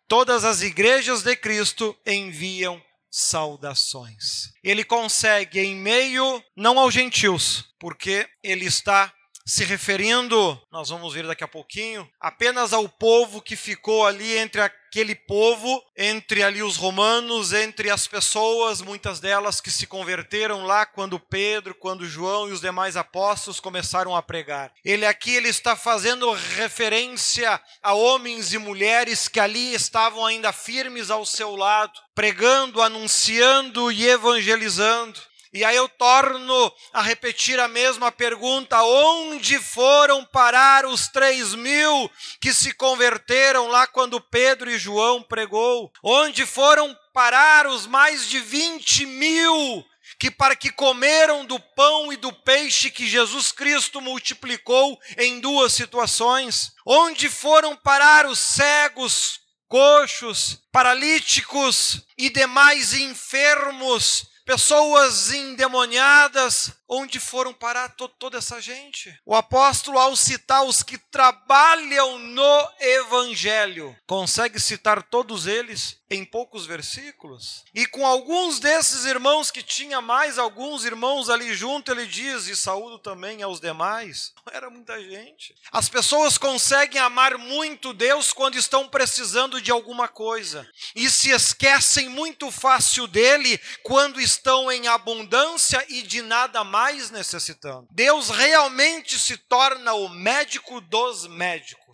Todas 0.07 0.45
as 0.45 0.61
igrejas 0.61 1.21
de 1.21 1.35
Cristo 1.35 1.97
enviam 2.05 2.81
saudações. 3.11 4.53
Ele 4.63 4.83
consegue 4.83 5.59
em 5.59 5.75
meio 5.75 6.41
não 6.55 6.79
aos 6.79 6.93
gentios, 6.93 7.65
porque 7.77 8.27
ele 8.41 8.65
está 8.65 9.13
se 9.47 9.63
referindo, 9.63 10.61
nós 10.69 10.89
vamos 10.89 11.13
ver 11.13 11.25
daqui 11.25 11.41
a 11.41 11.47
pouquinho, 11.47 12.07
apenas 12.19 12.73
ao 12.73 12.89
povo 12.89 13.41
que 13.41 13.55
ficou 13.55 14.05
ali 14.05 14.37
entre 14.37 14.59
aquele 14.59 15.15
povo, 15.15 15.81
entre 15.95 16.43
ali 16.43 16.61
os 16.61 16.75
romanos, 16.75 17.53
entre 17.53 17.89
as 17.89 18.05
pessoas, 18.05 18.81
muitas 18.81 19.21
delas 19.21 19.61
que 19.61 19.71
se 19.71 19.87
converteram 19.87 20.65
lá 20.65 20.85
quando 20.85 21.17
Pedro, 21.17 21.73
quando 21.73 22.05
João 22.05 22.49
e 22.49 22.51
os 22.51 22.59
demais 22.59 22.97
apóstolos 22.97 23.61
começaram 23.61 24.13
a 24.13 24.21
pregar. 24.21 24.69
Ele 24.83 25.05
aqui 25.05 25.33
ele 25.33 25.47
está 25.47 25.77
fazendo 25.77 26.29
referência 26.33 27.57
a 27.81 27.93
homens 27.93 28.51
e 28.51 28.57
mulheres 28.57 29.29
que 29.29 29.39
ali 29.39 29.73
estavam 29.73 30.25
ainda 30.25 30.51
firmes 30.51 31.09
ao 31.09 31.25
seu 31.25 31.55
lado, 31.55 31.97
pregando, 32.13 32.81
anunciando 32.81 33.89
e 33.93 34.09
evangelizando. 34.09 35.21
E 35.53 35.63
aí 35.63 35.75
eu 35.75 35.87
torno 35.87 36.73
a 36.91 37.01
repetir 37.01 37.59
a 37.59 37.67
mesma 37.67 38.11
pergunta: 38.11 38.81
onde 38.81 39.57
foram 39.59 40.25
parar 40.25 40.85
os 40.85 41.07
três 41.07 41.55
mil 41.55 42.11
que 42.41 42.53
se 42.53 42.73
converteram 42.73 43.67
lá 43.67 43.87
quando 43.87 44.21
Pedro 44.21 44.69
e 44.69 44.77
João 44.77 45.21
pregou? 45.21 45.91
Onde 46.03 46.45
foram 46.45 46.95
parar 47.13 47.67
os 47.67 47.87
mais 47.87 48.27
de 48.27 48.39
vinte 48.39 49.05
mil 49.05 49.85
que 50.19 50.31
para 50.31 50.55
que 50.55 50.71
comeram 50.71 51.45
do 51.45 51.59
pão 51.59 52.11
e 52.11 52.17
do 52.17 52.33
peixe 52.33 52.89
que 52.89 53.07
Jesus 53.07 53.51
Cristo 53.51 54.01
multiplicou 54.01 54.97
em 55.17 55.39
duas 55.39 55.73
situações? 55.73 56.71
Onde 56.85 57.29
foram 57.29 57.75
parar 57.75 58.25
os 58.25 58.39
cegos, 58.39 59.39
coxos, 59.67 60.59
paralíticos 60.71 62.01
e 62.17 62.29
demais 62.29 62.93
enfermos 62.93 64.25
pessoas 64.47 65.33
endemoniadas, 65.33 66.71
onde 66.87 67.19
foram 67.19 67.53
parar 67.53 67.89
to 67.89 68.07
toda 68.07 68.37
essa 68.37 68.61
gente? 68.61 69.13
O 69.25 69.35
apóstolo, 69.35 69.99
ao 69.99 70.15
citar 70.15 70.63
os 70.63 70.81
que 70.81 70.97
trabalham 70.97 72.17
no 72.17 72.69
evangelho, 72.79 73.93
consegue 74.07 74.57
citar 74.57 75.03
todos 75.03 75.45
eles 75.45 75.96
em 76.09 76.23
poucos 76.23 76.65
versículos. 76.65 77.63
E 77.73 77.85
com 77.85 78.05
alguns 78.05 78.59
desses 78.59 79.05
irmãos 79.05 79.51
que 79.51 79.61
tinha 79.61 79.99
mais 80.01 80.37
alguns 80.37 80.85
irmãos 80.85 81.29
ali 81.29 81.53
junto, 81.55 81.91
ele 81.91 82.05
diz: 82.05 82.47
"E 82.47 82.55
saúdo 82.55 82.97
também 82.99 83.43
aos 83.43 83.59
demais". 83.59 84.33
Era 84.51 84.69
muita 84.69 84.99
gente. 85.01 85.55
As 85.71 85.89
pessoas 85.89 86.37
conseguem 86.37 87.01
amar 87.01 87.37
muito 87.37 87.93
Deus 87.93 88.31
quando 88.31 88.55
estão 88.55 88.87
precisando 88.87 89.61
de 89.61 89.71
alguma 89.71 90.07
coisa 90.07 90.67
e 90.95 91.09
se 91.09 91.29
esquecem 91.31 92.09
muito 92.09 92.49
fácil 92.49 93.07
dele 93.07 93.59
quando 93.83 94.21
estão 94.21 94.71
em 94.71 94.87
abundância 94.87 95.83
e 95.89 96.01
de 96.01 96.21
nada 96.21 96.63
mais 96.63 97.11
necessitando. 97.11 97.87
Deus 97.91 98.29
realmente 98.29 99.19
se 99.19 99.37
torna 99.37 99.93
o 99.93 100.09
médico 100.09 100.79
dos 100.81 101.27
médicos 101.27 101.86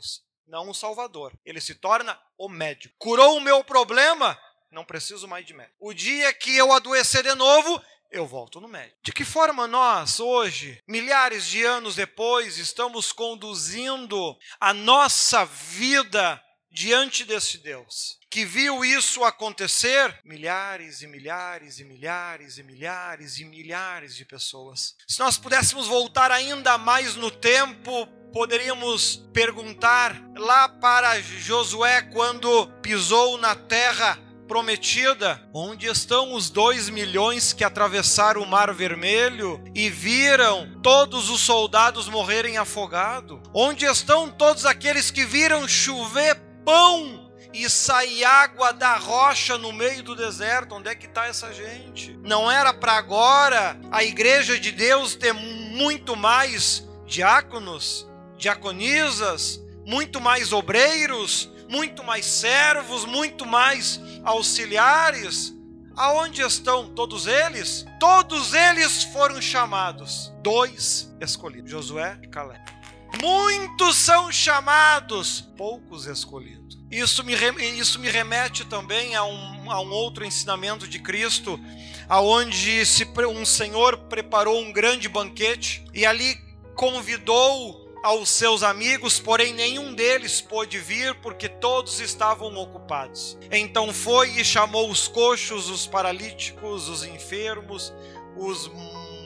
não 0.47 0.69
o 0.69 0.73
Salvador. 0.73 1.33
Ele 1.45 1.61
se 1.61 1.75
torna 1.75 2.19
o 2.37 2.49
médico. 2.49 2.95
Curou 2.97 3.37
o 3.37 3.41
meu 3.41 3.63
problema? 3.63 4.37
Não 4.71 4.83
preciso 4.83 5.27
mais 5.27 5.45
de 5.45 5.53
médico. 5.53 5.75
O 5.79 5.93
dia 5.93 6.33
que 6.33 6.55
eu 6.55 6.73
adoecer 6.73 7.23
de 7.23 7.35
novo, 7.35 7.81
eu 8.11 8.27
volto 8.27 8.59
no 8.59 8.67
médico. 8.67 8.97
De 9.03 9.11
que 9.11 9.23
forma 9.23 9.67
nós, 9.67 10.19
hoje, 10.19 10.81
milhares 10.87 11.45
de 11.45 11.63
anos 11.63 11.95
depois, 11.95 12.57
estamos 12.57 13.11
conduzindo 13.11 14.37
a 14.59 14.73
nossa 14.73 15.45
vida 15.45 16.42
diante 16.73 17.23
desse 17.23 17.59
Deus, 17.59 18.17
que 18.31 18.43
viu 18.43 18.83
isso 18.83 19.23
acontecer, 19.23 20.19
milhares 20.25 21.03
e 21.03 21.07
milhares 21.07 21.77
e 21.77 21.83
milhares 21.83 22.57
e 22.57 22.63
milhares 22.63 23.37
e 23.37 23.45
milhares 23.45 24.15
de 24.15 24.25
pessoas. 24.25 24.95
Se 25.07 25.19
nós 25.19 25.37
pudéssemos 25.37 25.85
voltar 25.85 26.31
ainda 26.31 26.75
mais 26.79 27.15
no 27.15 27.29
tempo, 27.29 28.07
poderíamos 28.33 29.17
perguntar 29.31 30.19
lá 30.35 30.67
para 30.67 31.21
Josué 31.21 32.01
quando 32.01 32.67
pisou 32.81 33.37
na 33.37 33.53
terra 33.53 34.17
prometida, 34.47 35.41
onde 35.53 35.87
estão 35.87 36.33
os 36.33 36.49
dois 36.49 36.89
milhões 36.89 37.53
que 37.53 37.63
atravessaram 37.63 38.41
o 38.41 38.47
Mar 38.47 38.73
Vermelho 38.73 39.63
e 39.73 39.89
viram 39.89 40.79
todos 40.81 41.29
os 41.29 41.41
soldados 41.41 42.07
morrerem 42.07 42.57
afogados? 42.57 43.39
Onde 43.53 43.85
estão 43.85 44.29
todos 44.29 44.65
aqueles 44.65 45.09
que 45.09 45.25
viram 45.25 45.67
chover 45.67 46.35
pão 46.65 47.31
e 47.53 47.69
sair 47.69 48.23
água 48.23 48.73
da 48.73 48.95
rocha 48.95 49.57
no 49.57 49.71
meio 49.71 50.03
do 50.03 50.15
deserto? 50.15 50.75
Onde 50.75 50.89
é 50.89 50.95
que 50.95 51.05
está 51.05 51.27
essa 51.27 51.53
gente? 51.53 52.17
Não 52.23 52.49
era 52.49 52.73
para 52.73 52.93
agora 52.93 53.79
a 53.91 54.03
igreja 54.03 54.59
de 54.59 54.71
Deus 54.71 55.15
ter 55.15 55.33
muito 55.33 56.15
mais 56.15 56.87
diáconos? 57.05 58.07
diaconisas, 58.43 59.61
muito 59.85 60.19
mais 60.19 60.51
obreiros, 60.51 61.49
muito 61.69 62.03
mais 62.03 62.25
servos, 62.25 63.05
muito 63.05 63.45
mais 63.45 64.01
auxiliares. 64.23 65.53
Aonde 65.95 66.41
estão 66.41 66.89
todos 66.89 67.25
eles? 67.27 67.85
Todos 67.99 68.53
eles 68.53 69.03
foram 69.05 69.41
chamados, 69.41 70.33
dois 70.41 71.15
escolhidos, 71.21 71.71
Josué 71.71 72.19
e 72.21 72.27
Caleb. 72.27 72.72
Muitos 73.21 73.97
são 73.97 74.31
chamados, 74.31 75.41
poucos 75.57 76.05
escolhidos. 76.05 76.77
Isso 76.91 77.23
me, 77.23 77.33
isso 77.77 77.99
me 77.99 78.09
remete 78.09 78.65
também 78.65 79.15
a 79.15 79.23
um, 79.23 79.71
a 79.71 79.81
um 79.81 79.91
outro 79.91 80.23
ensinamento 80.23 80.87
de 80.87 80.99
Cristo, 80.99 81.59
aonde 82.07 82.85
se, 82.85 83.07
um 83.27 83.45
senhor 83.45 83.97
preparou 84.09 84.61
um 84.61 84.71
grande 84.71 85.09
banquete 85.09 85.83
e 85.93 86.05
ali 86.05 86.35
convidou 86.75 87.83
aos 88.03 88.29
seus 88.29 88.63
amigos, 88.63 89.17
porém 89.17 89.53
nenhum 89.53 89.93
deles 89.93 90.41
pôde 90.41 90.77
vir 90.77 91.15
porque 91.21 91.47
todos 91.47 92.01
estavam 92.01 92.53
ocupados. 92.57 93.37
Então 93.49 93.93
foi 93.93 94.29
e 94.31 94.45
chamou 94.45 94.91
os 94.91 95.07
coxos, 95.07 95.69
os 95.69 95.87
paralíticos, 95.87 96.89
os 96.89 97.03
enfermos, 97.03 97.93
os 98.35 98.67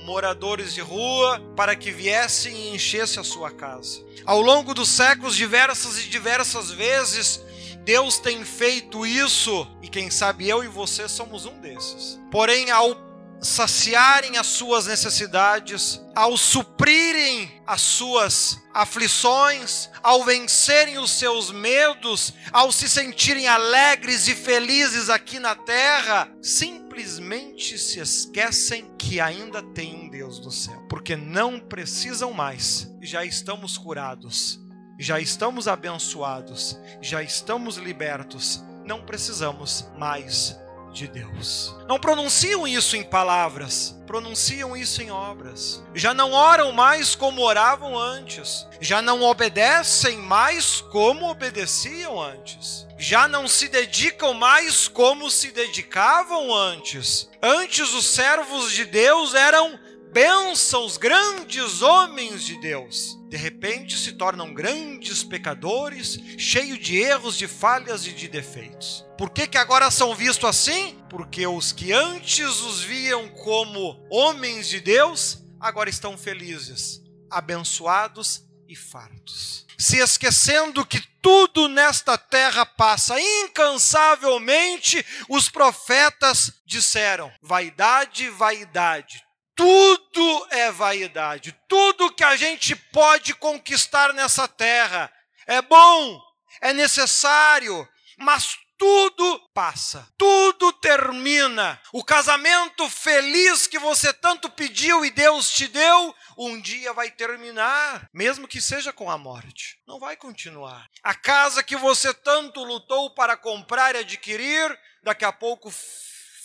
moradores 0.07 0.73
de 0.73 0.79
rua, 0.79 1.41
para 1.53 1.75
que 1.75 1.91
viessem 1.91 2.55
e 2.55 2.75
enchesse 2.75 3.19
a 3.19 3.25
sua 3.25 3.51
casa. 3.51 3.99
Ao 4.25 4.41
longo 4.41 4.73
dos 4.73 4.87
séculos, 4.87 5.35
diversas 5.35 5.99
e 5.99 6.07
diversas 6.07 6.71
vezes, 6.71 7.43
Deus 7.83 8.17
tem 8.17 8.45
feito 8.45 9.05
isso, 9.05 9.67
e 9.81 9.89
quem 9.89 10.09
sabe 10.09 10.47
eu 10.47 10.63
e 10.63 10.67
você 10.69 11.09
somos 11.09 11.45
um 11.45 11.59
desses. 11.59 12.17
Porém, 12.31 12.71
ao 12.71 12.95
saciarem 13.41 14.37
as 14.37 14.47
suas 14.47 14.87
necessidades, 14.87 16.01
ao 16.15 16.35
suprirem 16.37 17.61
as 17.65 17.81
suas 17.81 18.57
aflições, 18.73 19.89
ao 20.01 20.23
vencerem 20.23 20.97
os 20.97 21.11
seus 21.11 21.51
medos, 21.51 22.33
ao 22.51 22.71
se 22.71 22.89
sentirem 22.89 23.47
alegres 23.47 24.27
e 24.27 24.35
felizes 24.35 25.09
aqui 25.09 25.39
na 25.39 25.55
terra, 25.55 26.31
simplesmente 26.41 27.77
se 27.77 27.99
esquecem 27.99 28.91
que 28.97 29.19
ainda 29.19 29.61
tem 29.61 29.95
um 29.95 30.09
Deus 30.09 30.39
no 30.39 30.51
céu, 30.51 30.85
porque 30.89 31.15
não 31.15 31.59
precisam 31.59 32.33
mais, 32.33 32.91
já 33.01 33.23
estamos 33.23 33.77
curados, 33.77 34.59
já 34.99 35.19
estamos 35.19 35.67
abençoados, 35.67 36.77
já 37.01 37.21
estamos 37.21 37.77
libertos, 37.77 38.63
não 38.83 39.05
precisamos 39.05 39.85
mais 39.97 40.57
de 40.97 41.07
Deus. 41.07 41.75
Não 41.87 41.99
pronunciam 41.99 42.67
isso 42.67 42.97
em 42.97 43.03
palavras, 43.03 43.95
pronunciam 44.07 44.75
isso 44.75 45.01
em 45.01 45.11
obras. 45.11 45.83
Já 45.93 46.13
não 46.13 46.31
oram 46.33 46.71
mais 46.71 47.13
como 47.13 47.43
oravam 47.43 47.97
antes, 47.97 48.65
já 48.81 49.01
não 49.01 49.21
obedecem 49.21 50.17
mais 50.17 50.81
como 50.81 51.29
obedeciam 51.29 52.19
antes, 52.19 52.87
já 52.97 53.27
não 53.27 53.47
se 53.47 53.67
dedicam 53.67 54.33
mais 54.33 54.87
como 54.87 55.29
se 55.29 55.51
dedicavam 55.51 56.53
antes. 56.53 57.29
Antes 57.41 57.93
os 57.93 58.07
servos 58.07 58.71
de 58.71 58.83
Deus 58.85 59.35
eram 59.35 59.79
bênçãos, 60.17 60.97
grandes 60.97 61.83
homens 61.83 62.43
de 62.43 62.59
Deus, 62.59 63.19
de 63.29 63.37
repente 63.37 63.95
se 63.95 64.13
tornam 64.13 64.51
grandes 64.51 65.23
pecadores, 65.23 66.17
cheios 66.39 66.79
de 66.79 66.97
erros, 66.97 67.37
de 67.37 67.47
falhas 67.47 68.07
e 68.07 68.11
de 68.11 68.27
defeitos. 68.27 69.05
Por 69.15 69.29
que, 69.29 69.45
que 69.45 69.59
agora 69.59 69.91
são 69.91 70.15
vistos 70.15 70.49
assim? 70.49 70.99
Porque 71.07 71.45
os 71.45 71.71
que 71.71 71.91
antes 71.91 72.61
os 72.61 72.81
viam 72.81 73.29
como 73.29 74.03
homens 74.09 74.67
de 74.67 74.79
Deus, 74.79 75.45
agora 75.59 75.87
estão 75.87 76.17
felizes, 76.17 76.99
abençoados 77.29 78.41
e 78.67 78.75
fartos. 78.75 79.67
Se 79.77 79.97
esquecendo 79.97 80.83
que 80.83 80.99
tudo 81.21 81.67
nesta 81.67 82.17
terra 82.17 82.65
passa 82.65 83.21
incansavelmente, 83.21 85.05
os 85.29 85.47
profetas 85.47 86.53
disseram: 86.65 87.31
vaidade, 87.39 88.31
vaidade, 88.31 89.26
tudo 89.57 90.47
é 90.51 90.71
vaidade. 90.71 91.51
Tudo 91.67 92.13
que 92.13 92.23
a 92.23 92.35
gente 92.37 92.75
pode 92.75 93.33
conquistar 93.33 94.13
nessa 94.13 94.47
terra 94.47 95.11
é 95.47 95.61
bom, 95.61 96.21
é 96.61 96.71
necessário, 96.71 97.87
mas 98.17 98.57
tudo 98.77 99.49
passa, 99.55 100.07
tudo 100.15 100.71
termina. 100.73 101.81
O 101.91 102.03
casamento 102.03 102.87
feliz 102.87 103.65
que 103.65 103.79
você 103.79 104.13
tanto 104.13 104.49
pediu 104.51 105.03
e 105.03 105.09
Deus 105.09 105.49
te 105.49 105.67
deu, 105.67 106.15
um 106.37 106.61
dia 106.61 106.93
vai 106.93 107.09
terminar, 107.09 108.07
mesmo 108.13 108.47
que 108.47 108.61
seja 108.61 108.93
com 108.93 109.09
a 109.09 109.17
morte. 109.17 109.79
Não 109.87 109.99
vai 109.99 110.15
continuar. 110.15 110.87
A 111.01 111.15
casa 111.15 111.63
que 111.63 111.75
você 111.75 112.13
tanto 112.13 112.63
lutou 112.63 113.09
para 113.15 113.35
comprar 113.35 113.95
e 113.95 113.99
adquirir, 113.99 114.77
daqui 115.01 115.25
a 115.25 115.31
pouco 115.31 115.73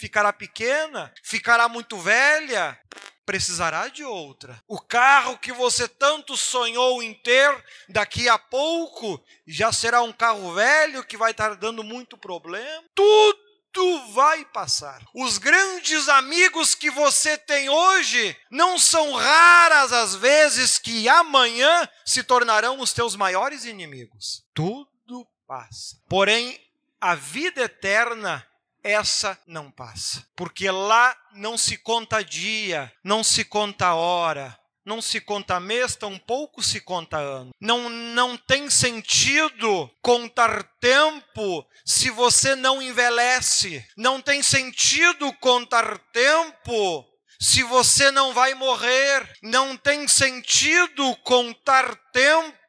ficará 0.03 0.33
pequena, 0.33 1.15
ficará 1.23 1.69
muito 1.69 1.97
velha, 1.97 2.77
precisará 3.25 3.87
de 3.87 4.03
outra. 4.03 4.61
O 4.67 4.81
carro 4.81 5.39
que 5.39 5.53
você 5.53 5.87
tanto 5.87 6.37
sonhou 6.37 7.01
em 7.01 7.15
ter, 7.15 7.65
daqui 7.89 8.29
a 8.29 8.37
pouco 8.37 9.25
já 9.47 9.73
será 9.73 10.03
um 10.03 10.13
carro 10.13 10.55
velho 10.55 11.05
que 11.05 11.17
vai 11.17 11.31
estar 11.31 11.55
dando 11.55 11.85
muito 11.85 12.19
problema. 12.19 12.83
Tudo 12.97 14.13
vai 14.13 14.45
passar. 14.47 15.01
Os 15.15 15.39
grandes 15.39 16.09
amigos 16.09 16.75
que 16.75 16.91
você 16.91 17.39
tem 17.39 17.71
hoje 17.71 18.37
não 18.51 18.81
são 18.81 19.13
raras 19.13 19.93
as 19.93 20.17
vezes 20.17 20.81
que 20.81 21.09
amanhã 21.09 21.89
se 22.05 22.25
tornarão 22.25 22.81
os 22.81 22.93
teus 22.93 23.15
maiores 23.15 23.65
inimigos. 23.65 24.45
Tudo 24.53 25.29
passa. 25.47 25.97
Porém, 26.09 26.61
a 27.01 27.15
vida 27.15 27.63
eterna 27.63 28.45
essa 28.83 29.39
não 29.47 29.71
passa. 29.71 30.27
Porque 30.37 30.71
lá 30.71 31.17
não 31.35 31.57
se 31.57 31.77
conta 31.77 32.23
dia, 32.23 32.93
não 33.05 33.23
se 33.23 33.45
conta 33.45 33.95
hora, 33.95 34.59
não 34.85 35.01
se 35.01 35.21
conta 35.21 35.61
mês, 35.61 35.95
tampouco 35.95 36.63
se 36.63 36.81
conta 36.81 37.17
ano. 37.17 37.51
Não, 37.61 37.89
não 37.89 38.37
tem 38.37 38.69
sentido 38.69 39.91
contar 40.03 40.65
tempo 40.81 41.65
se 41.85 42.11
você 42.11 42.57
não 42.57 42.83
envelhece. 42.83 43.85
Não 43.97 44.21
tem 44.21 44.43
sentido 44.43 45.33
contar 45.35 45.99
tempo 46.13 47.07
se 47.41 47.63
você 47.63 48.11
não 48.11 48.33
vai 48.35 48.55
morrer. 48.55 49.39
Não 49.43 49.77
tem 49.77 50.09
sentido 50.09 51.17
contar 51.23 51.95
tempo 52.13 52.62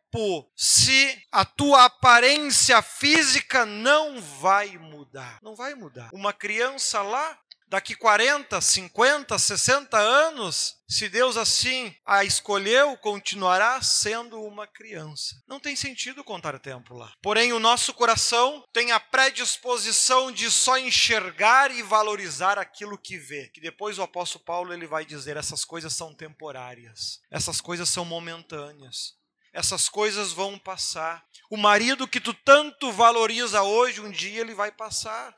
se 0.56 1.24
a 1.32 1.46
tua 1.46 1.86
aparência 1.86 2.82
física 2.82 3.66
não 3.66 4.22
vai 4.22 4.78
mudar. 4.78 5.40
Não 5.42 5.56
vai 5.56 5.74
mudar. 5.76 6.10
Uma 6.14 6.34
criança 6.34 7.02
lá, 7.02 7.38
daqui 7.68 7.96
40, 7.96 8.62
50, 8.62 9.40
60 9.40 9.98
anos, 9.98 10.76
se 10.88 11.10
Deus 11.10 11.38
assim 11.38 11.96
a 12.06 12.24
escolheu, 12.24 12.96
continuará 12.98 13.82
sendo 13.82 14.40
uma 14.44 14.68
criança. 14.68 15.42
Não 15.48 15.60
tem 15.60 15.76
sentido 15.76 16.24
contar 16.24 16.60
tempo 16.60 16.94
lá. 16.94 17.12
Porém, 17.20 17.52
o 17.52 17.60
nosso 17.60 17.92
coração 17.94 18.64
tem 18.72 18.92
a 18.92 19.00
predisposição 19.00 20.32
de 20.32 20.52
só 20.52 20.78
enxergar 20.78 21.72
e 21.72 21.82
valorizar 21.82 22.60
aquilo 22.60 22.98
que 22.98 23.18
vê. 23.18 23.50
Que 23.50 23.60
depois 23.60 23.98
o 23.98 24.04
apóstolo 24.04 24.46
Paulo 24.46 24.72
ele 24.72 24.86
vai 24.86 25.04
dizer 25.04 25.36
essas 25.36 25.66
coisas 25.66 25.96
são 25.96 26.14
temporárias. 26.14 27.20
Essas 27.32 27.60
coisas 27.60 27.90
são 27.90 28.06
momentâneas 28.06 29.16
essas 29.54 29.88
coisas 29.88 30.34
vão 30.34 30.58
passar. 30.58 31.24
O 31.50 31.56
marido 31.56 32.08
que 32.08 32.20
tu 32.20 32.34
tanto 32.34 32.92
valoriza 32.92 33.62
hoje, 33.62 34.02
um 34.02 34.10
dia 34.10 34.42
ele 34.42 34.56
vai 34.56 34.72
passar. 34.72 35.34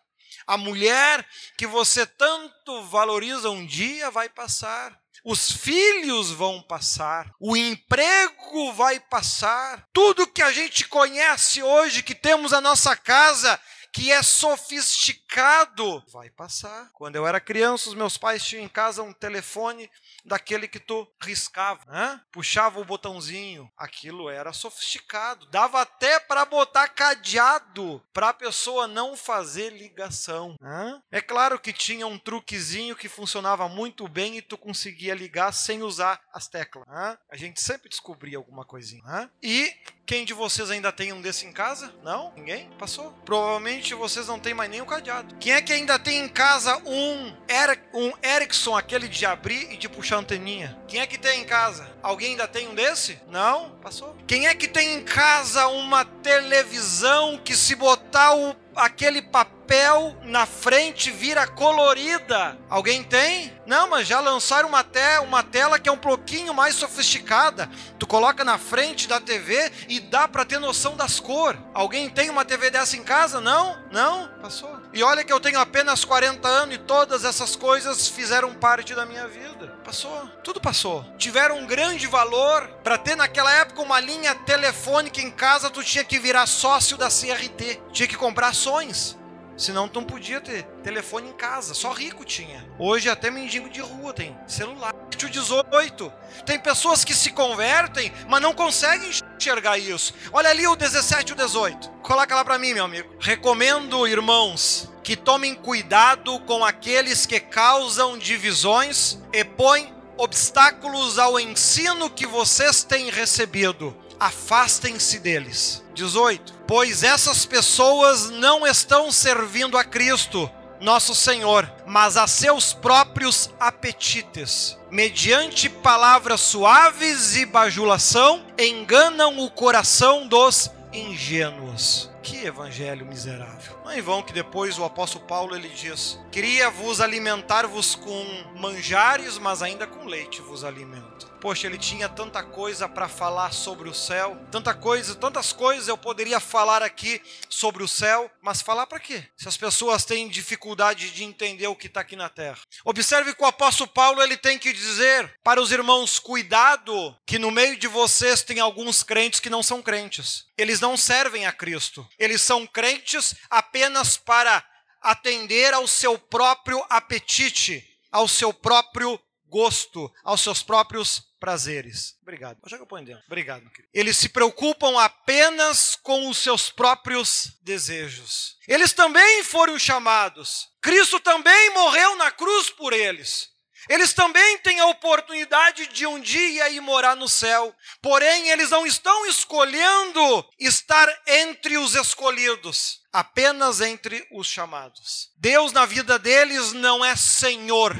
A 0.48 0.58
mulher 0.58 1.28
que 1.58 1.68
você 1.68 2.06
tanto 2.06 2.84
valoriza, 2.84 3.50
um 3.50 3.66
dia 3.66 4.10
vai 4.10 4.30
passar. 4.30 4.98
Os 5.24 5.52
filhos 5.52 6.30
vão 6.30 6.62
passar, 6.62 7.34
o 7.40 7.58
emprego 7.58 8.72
vai 8.74 9.00
passar, 9.00 9.88
tudo 9.92 10.28
que 10.28 10.42
a 10.42 10.52
gente 10.52 10.88
conhece 10.88 11.64
hoje, 11.64 12.04
que 12.04 12.14
temos 12.14 12.54
a 12.54 12.62
nossa 12.62 12.96
casa, 12.96 13.60
que 13.92 14.12
é 14.12 14.22
sofisticado, 14.22 16.04
vai 16.14 16.30
passar. 16.30 16.92
Quando 16.94 17.16
eu 17.16 17.26
era 17.26 17.40
criança, 17.40 17.90
os 17.90 17.96
meus 17.96 18.18
pais 18.20 18.46
tinham 18.46 18.64
em 18.64 18.70
casa 18.70 19.02
um 19.02 19.14
telefone 19.14 19.90
daquele 20.26 20.68
que 20.68 20.80
tu 20.80 21.08
riscava, 21.22 21.82
né? 21.88 22.20
puxava 22.32 22.80
o 22.80 22.86
botãozinho. 22.86 23.72
Aquilo 23.78 24.30
era 24.30 24.52
sofisticado. 24.52 25.46
Dava 25.48 25.82
até 25.82 26.20
para 26.20 26.46
botar 26.46 26.88
cadeado 26.90 28.02
para 28.14 28.30
a 28.30 28.34
pessoa 28.34 28.88
não 28.88 29.16
fazer 29.16 29.72
ligação. 29.72 30.56
Né? 30.60 31.02
É 31.12 31.22
claro 31.22 31.60
que 31.60 31.72
tinha 31.72 32.08
um 32.08 32.18
truquezinho 32.18 32.96
que 32.96 33.08
funcionava 33.08 33.70
muito 33.70 34.08
bem 34.08 34.38
e 34.38 34.42
tu 34.42 34.58
conseguia 34.58 35.14
ligar 35.14 35.52
sem 35.54 35.84
usar 35.84 36.20
as 36.34 36.48
teclas. 36.48 36.88
Né? 36.88 37.18
A 37.30 37.38
gente 37.38 37.62
sempre 37.62 37.90
descobria 37.90 38.38
alguma 38.38 38.66
coisinha. 38.66 39.04
Né? 39.04 39.30
E 39.42 39.74
quem 40.06 40.26
de 40.26 40.34
vocês 40.34 40.70
ainda 40.70 40.92
tem 40.92 41.14
um 41.14 41.22
desse 41.22 41.46
em 41.46 41.52
casa? 41.52 41.94
Não? 42.04 42.34
Ninguém? 42.36 42.70
Passou? 42.78 43.12
Provavelmente 43.24 43.94
vocês 43.94 44.28
não 44.28 44.40
têm 44.40 44.54
mais 44.54 44.66
o 44.82 44.86
cadeado. 44.86 45.36
Quem 45.38 45.54
é 45.54 45.62
que 45.62 45.72
ainda 45.72 45.98
tem 45.98 46.20
em 46.20 46.28
casa 46.28 46.78
um, 46.86 47.36
Eric, 47.48 47.84
um 47.94 48.12
Ericsson, 48.22 48.76
aquele 48.76 49.08
de 49.08 49.26
abrir 49.26 49.72
e 49.72 49.78
de 49.78 49.88
puxar 49.88 50.15
anteninha. 50.18 50.78
Quem 50.88 51.02
é 51.02 51.08
que 51.08 51.18
tem 51.18 51.42
em 51.42 51.46
casa? 51.46 51.90
Alguém 52.02 52.32
ainda 52.32 52.48
tem 52.48 52.68
um 52.68 52.76
desse? 52.76 53.20
Não? 53.30 53.72
Passou. 53.82 54.16
Quem 54.28 54.48
é 54.48 54.56
que 54.56 54.68
tem 54.68 54.96
em 54.96 55.04
casa 55.04 55.68
uma 55.68 56.06
televisão 56.06 57.40
que 57.44 57.56
se 57.56 57.76
botar 57.76 58.36
o, 58.36 58.56
aquele 58.76 59.22
papel 59.22 60.16
na 60.24 60.46
frente 60.46 61.12
vira 61.12 61.48
colorida? 61.48 62.58
Alguém 62.70 63.04
tem? 63.04 63.54
Não, 63.66 63.90
mas 63.90 64.08
já 64.08 64.20
lançaram 64.20 64.70
uma, 64.70 64.84
te 64.84 65.20
uma 65.24 65.44
tela 65.44 65.80
que 65.80 65.90
é 65.90 65.92
um 65.92 65.98
pouquinho 65.98 66.54
mais 66.54 66.76
sofisticada. 66.76 67.70
Tu 67.98 68.06
coloca 68.06 68.44
na 68.44 68.58
frente 68.58 69.08
da 69.08 69.20
TV 69.20 69.72
e 69.88 70.00
dá 70.00 70.28
para 70.28 70.46
ter 70.46 70.60
noção 70.60 70.96
das 70.96 71.20
cores. 71.20 71.60
Alguém 71.74 72.10
tem 72.10 72.30
uma 72.30 72.46
TV 72.46 72.70
dessa 72.70 72.96
em 72.96 73.04
casa? 73.04 73.42
Não? 73.42 73.78
Não? 73.92 74.28
Passou. 74.42 74.85
E 74.96 75.04
olha 75.04 75.26
que 75.26 75.34
eu 75.34 75.42
tenho 75.42 75.60
apenas 75.60 76.06
40 76.06 76.48
anos 76.48 76.76
e 76.76 76.78
todas 76.78 77.26
essas 77.26 77.54
coisas 77.54 78.08
fizeram 78.08 78.54
parte 78.54 78.96
da 78.96 79.06
minha 79.06 79.28
vida. 79.28 79.68
Passou. 79.84 80.26
Tudo 80.42 80.62
passou. 80.62 81.06
Tiveram 81.18 81.60
um 81.60 81.68
grande 81.68 82.08
valor. 82.08 82.66
Para 82.82 82.98
ter 82.98 83.14
naquela 83.18 83.52
época 83.52 83.82
uma 83.82 84.00
linha 84.00 84.34
telefônica 84.34 85.20
em 85.20 85.30
casa, 85.30 85.70
tu 85.70 85.84
tinha 85.84 86.06
que 86.06 86.18
virar 86.18 86.48
sócio 86.48 86.96
da 86.96 87.10
CRT. 87.10 87.82
Tinha 87.92 88.08
que 88.08 88.16
comprar 88.16 88.48
ações. 88.48 89.18
Senão 89.58 89.88
tu 89.88 90.02
não 90.02 90.08
podia 90.08 90.42
ter 90.42 90.64
telefone 90.84 91.30
em 91.30 91.34
casa, 91.34 91.74
só 91.74 91.92
rico 91.92 92.26
tinha. 92.26 92.68
Hoje 92.78 93.10
até 93.10 93.32
mendigo 93.32 93.70
de 93.70 93.80
rua 93.80 94.14
tem 94.14 94.36
celular. 94.48 94.94
O 94.94 95.30
18, 95.30 96.14
tem 96.46 96.60
pessoas 96.60 97.04
que 97.04 97.14
se 97.14 97.32
convertem, 97.32 98.12
mas 98.28 98.42
não 98.42 98.54
conseguem 98.54 99.10
enxergar 99.38 99.78
isso. 99.78 100.14
Olha 100.32 100.50
ali 100.50 100.68
o 100.68 100.76
17 100.76 101.32
e 101.32 101.34
o 101.34 101.36
18. 101.36 101.90
Coloca 102.02 102.36
lá 102.36 102.44
para 102.44 102.60
mim, 102.60 102.74
meu 102.74 102.86
amigo. 102.86 103.10
Recomendo, 103.20 104.08
irmãos, 104.08 104.92
que 105.04 105.16
tomem 105.16 105.56
cuidado 105.56 106.40
com 106.42 106.64
aqueles 106.64 107.26
que 107.26 107.40
causam 107.40 108.18
divisões 108.18 109.18
e 109.34 109.44
põem 109.44 109.94
obstáculos 110.18 111.18
ao 111.18 111.40
ensino 111.40 112.10
que 112.10 112.26
vocês 112.28 112.84
têm 112.84 113.10
recebido 113.10 113.96
afastem-se 114.20 115.20
deles. 115.20 115.84
18. 115.94 116.54
Pois 116.68 117.04
essas 117.04 117.46
pessoas 117.46 118.30
não 118.30 118.66
estão 118.66 119.12
servindo 119.12 119.78
a 119.78 119.84
Cristo, 119.84 120.50
nosso 120.80 121.16
Senhor, 121.16 121.72
mas 121.86 122.18
a 122.18 122.28
seus 122.28 122.74
próprios 122.74 123.50
apetites. 123.60 124.78
Mediante 124.92 125.70
palavras 125.70 126.42
suaves 126.42 127.36
e 127.36 127.46
bajulação, 127.46 128.46
enganam 128.58 129.40
o 129.40 129.50
coração 129.50 130.28
dos 130.28 130.70
ingênuos. 130.94 132.10
Que 132.22 132.46
evangelho 132.46 133.06
miserável. 133.06 133.78
Não 133.84 133.92
é 133.92 134.00
em 134.00 134.02
vão 134.02 134.24
que 134.24 134.34
depois 134.34 134.80
o 134.80 134.84
apóstolo 134.84 135.26
Paulo 135.26 135.56
ele 135.56 135.70
diz: 135.70 136.20
Queria 136.32 136.72
vos 136.72 137.00
alimentar-vos 137.00 137.94
com 137.96 138.26
manjares, 138.56 139.38
mas 139.38 139.62
ainda 139.62 139.86
com 139.86 140.06
leite 140.06 140.42
vos 140.42 140.64
alimento. 140.64 141.05
Poxa, 141.46 141.68
ele 141.68 141.78
tinha 141.78 142.10
tanta 142.10 142.42
coisa 142.42 142.90
para 142.90 143.08
falar 143.08 143.54
sobre 143.54 143.88
o 143.88 143.94
céu, 143.94 144.36
tanta 144.52 144.74
coisa, 144.74 145.14
tantas 145.14 145.54
coisas 145.54 145.88
eu 145.88 145.96
poderia 145.96 146.40
falar 146.40 146.82
aqui 146.82 147.22
sobre 147.48 147.84
o 147.84 147.88
céu, 147.88 148.32
mas 148.42 148.64
falar 148.64 148.88
para 148.88 149.00
quê? 149.00 149.24
Se 149.38 149.48
as 149.48 149.56
pessoas 149.56 150.04
têm 150.04 150.28
dificuldade 150.28 151.12
de 151.12 151.24
entender 151.24 151.68
o 151.68 151.76
que 151.76 151.86
está 151.86 152.02
aqui 152.02 152.16
na 152.16 152.30
terra. 152.30 152.58
Observe 152.84 153.36
que 153.36 153.44
o 153.44 153.46
apóstolo 153.46 153.88
Paulo 153.92 154.24
ele 154.24 154.38
tem 154.38 154.58
que 154.58 154.74
dizer 154.74 155.32
para 155.44 155.62
os 155.62 155.72
irmãos: 155.72 156.18
cuidado, 156.18 157.16
que 157.28 157.38
no 157.38 157.52
meio 157.52 157.78
de 157.78 157.88
vocês 157.88 158.42
tem 158.42 158.60
alguns 158.60 159.04
crentes 159.04 159.40
que 159.40 159.48
não 159.48 159.62
são 159.62 159.84
crentes. 159.84 160.46
Eles 160.58 160.80
não 160.80 160.98
servem 160.98 161.46
a 161.46 161.52
Cristo. 161.52 162.10
Eles 162.18 162.42
são 162.42 162.66
crentes 162.66 163.36
apenas 163.52 164.18
para 164.18 164.66
atender 165.00 165.76
ao 165.76 165.86
seu 165.86 166.18
próprio 166.18 166.84
apetite, 166.90 167.88
ao 168.12 168.28
seu 168.28 168.52
próprio 168.52 169.20
gosto, 169.48 170.12
aos 170.24 170.42
seus 170.42 170.64
próprios 170.64 171.22
prazeres. 171.40 172.16
Obrigado. 172.22 172.60
Joga 172.66 172.84
o 172.84 172.88
põe 172.88 173.04
dentro. 173.04 173.24
Obrigado, 173.28 173.62
meu 173.62 173.72
querido. 173.72 173.90
Eles 173.94 174.18
se 174.18 174.30
preocupam 174.30 175.00
apenas 175.00 175.96
com 175.96 176.28
os 176.30 176.38
seus 176.38 176.72
próprios 176.72 177.52
desejos. 177.62 178.58
Eles 178.68 178.94
também 178.94 179.44
foram 179.44 179.78
chamados. 179.78 180.68
Cristo 180.82 181.20
também 181.20 181.74
morreu 181.74 182.16
na 182.16 182.32
cruz 182.32 182.70
por 182.70 182.94
eles. 182.94 183.56
Eles 183.88 184.14
também 184.14 184.58
têm 184.60 184.80
a 184.80 184.88
oportunidade 184.88 185.88
de 185.88 186.08
um 186.08 186.20
dia 186.20 186.70
ir 186.70 186.82
morar 186.82 187.16
no 187.16 187.30
céu. 187.30 187.74
Porém, 188.02 188.50
eles 188.50 188.72
não 188.72 188.86
estão 188.86 189.26
escolhendo 189.28 190.46
estar 190.60 191.08
entre 191.28 191.78
os 191.78 191.94
escolhidos, 191.94 193.02
apenas 193.14 193.82
entre 193.82 194.28
os 194.32 194.48
chamados. 194.48 195.30
Deus 195.38 195.72
na 195.72 195.86
vida 195.86 196.18
deles 196.18 196.74
não 196.74 197.06
é 197.06 197.16
Senhor, 197.16 197.96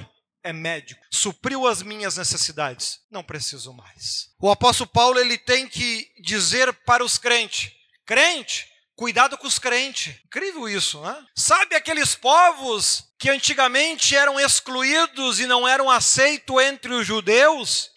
é 0.46 0.54
médico, 0.54 1.04
supriu 1.10 1.66
as 1.66 1.82
minhas 1.82 2.18
necessidades, 2.18 3.00
não 3.10 3.24
preciso 3.24 3.74
mais. 3.74 4.30
O 4.40 4.52
apóstolo 4.52 4.88
Paulo 4.88 5.20
ele 5.20 5.40
tem 5.40 5.68
que 5.68 6.08
dizer 6.22 6.72
para 6.86 7.04
os 7.04 7.18
crentes: 7.18 7.72
crente, 8.06 8.68
cuidado 8.96 9.40
com 9.40 9.48
os 9.48 9.58
crentes. 9.58 10.16
Incrível 10.24 10.70
isso, 10.70 11.02
né? 11.02 11.26
Sabe 11.36 11.76
aqueles 11.76 12.14
povos 12.14 13.04
que 13.18 13.30
antigamente 13.30 14.16
eram 14.16 14.40
excluídos 14.40 15.40
e 15.40 15.48
não 15.48 15.68
eram 15.68 15.90
aceitos 15.90 16.62
entre 16.62 16.94
os 16.94 17.08
judeus? 17.08 17.90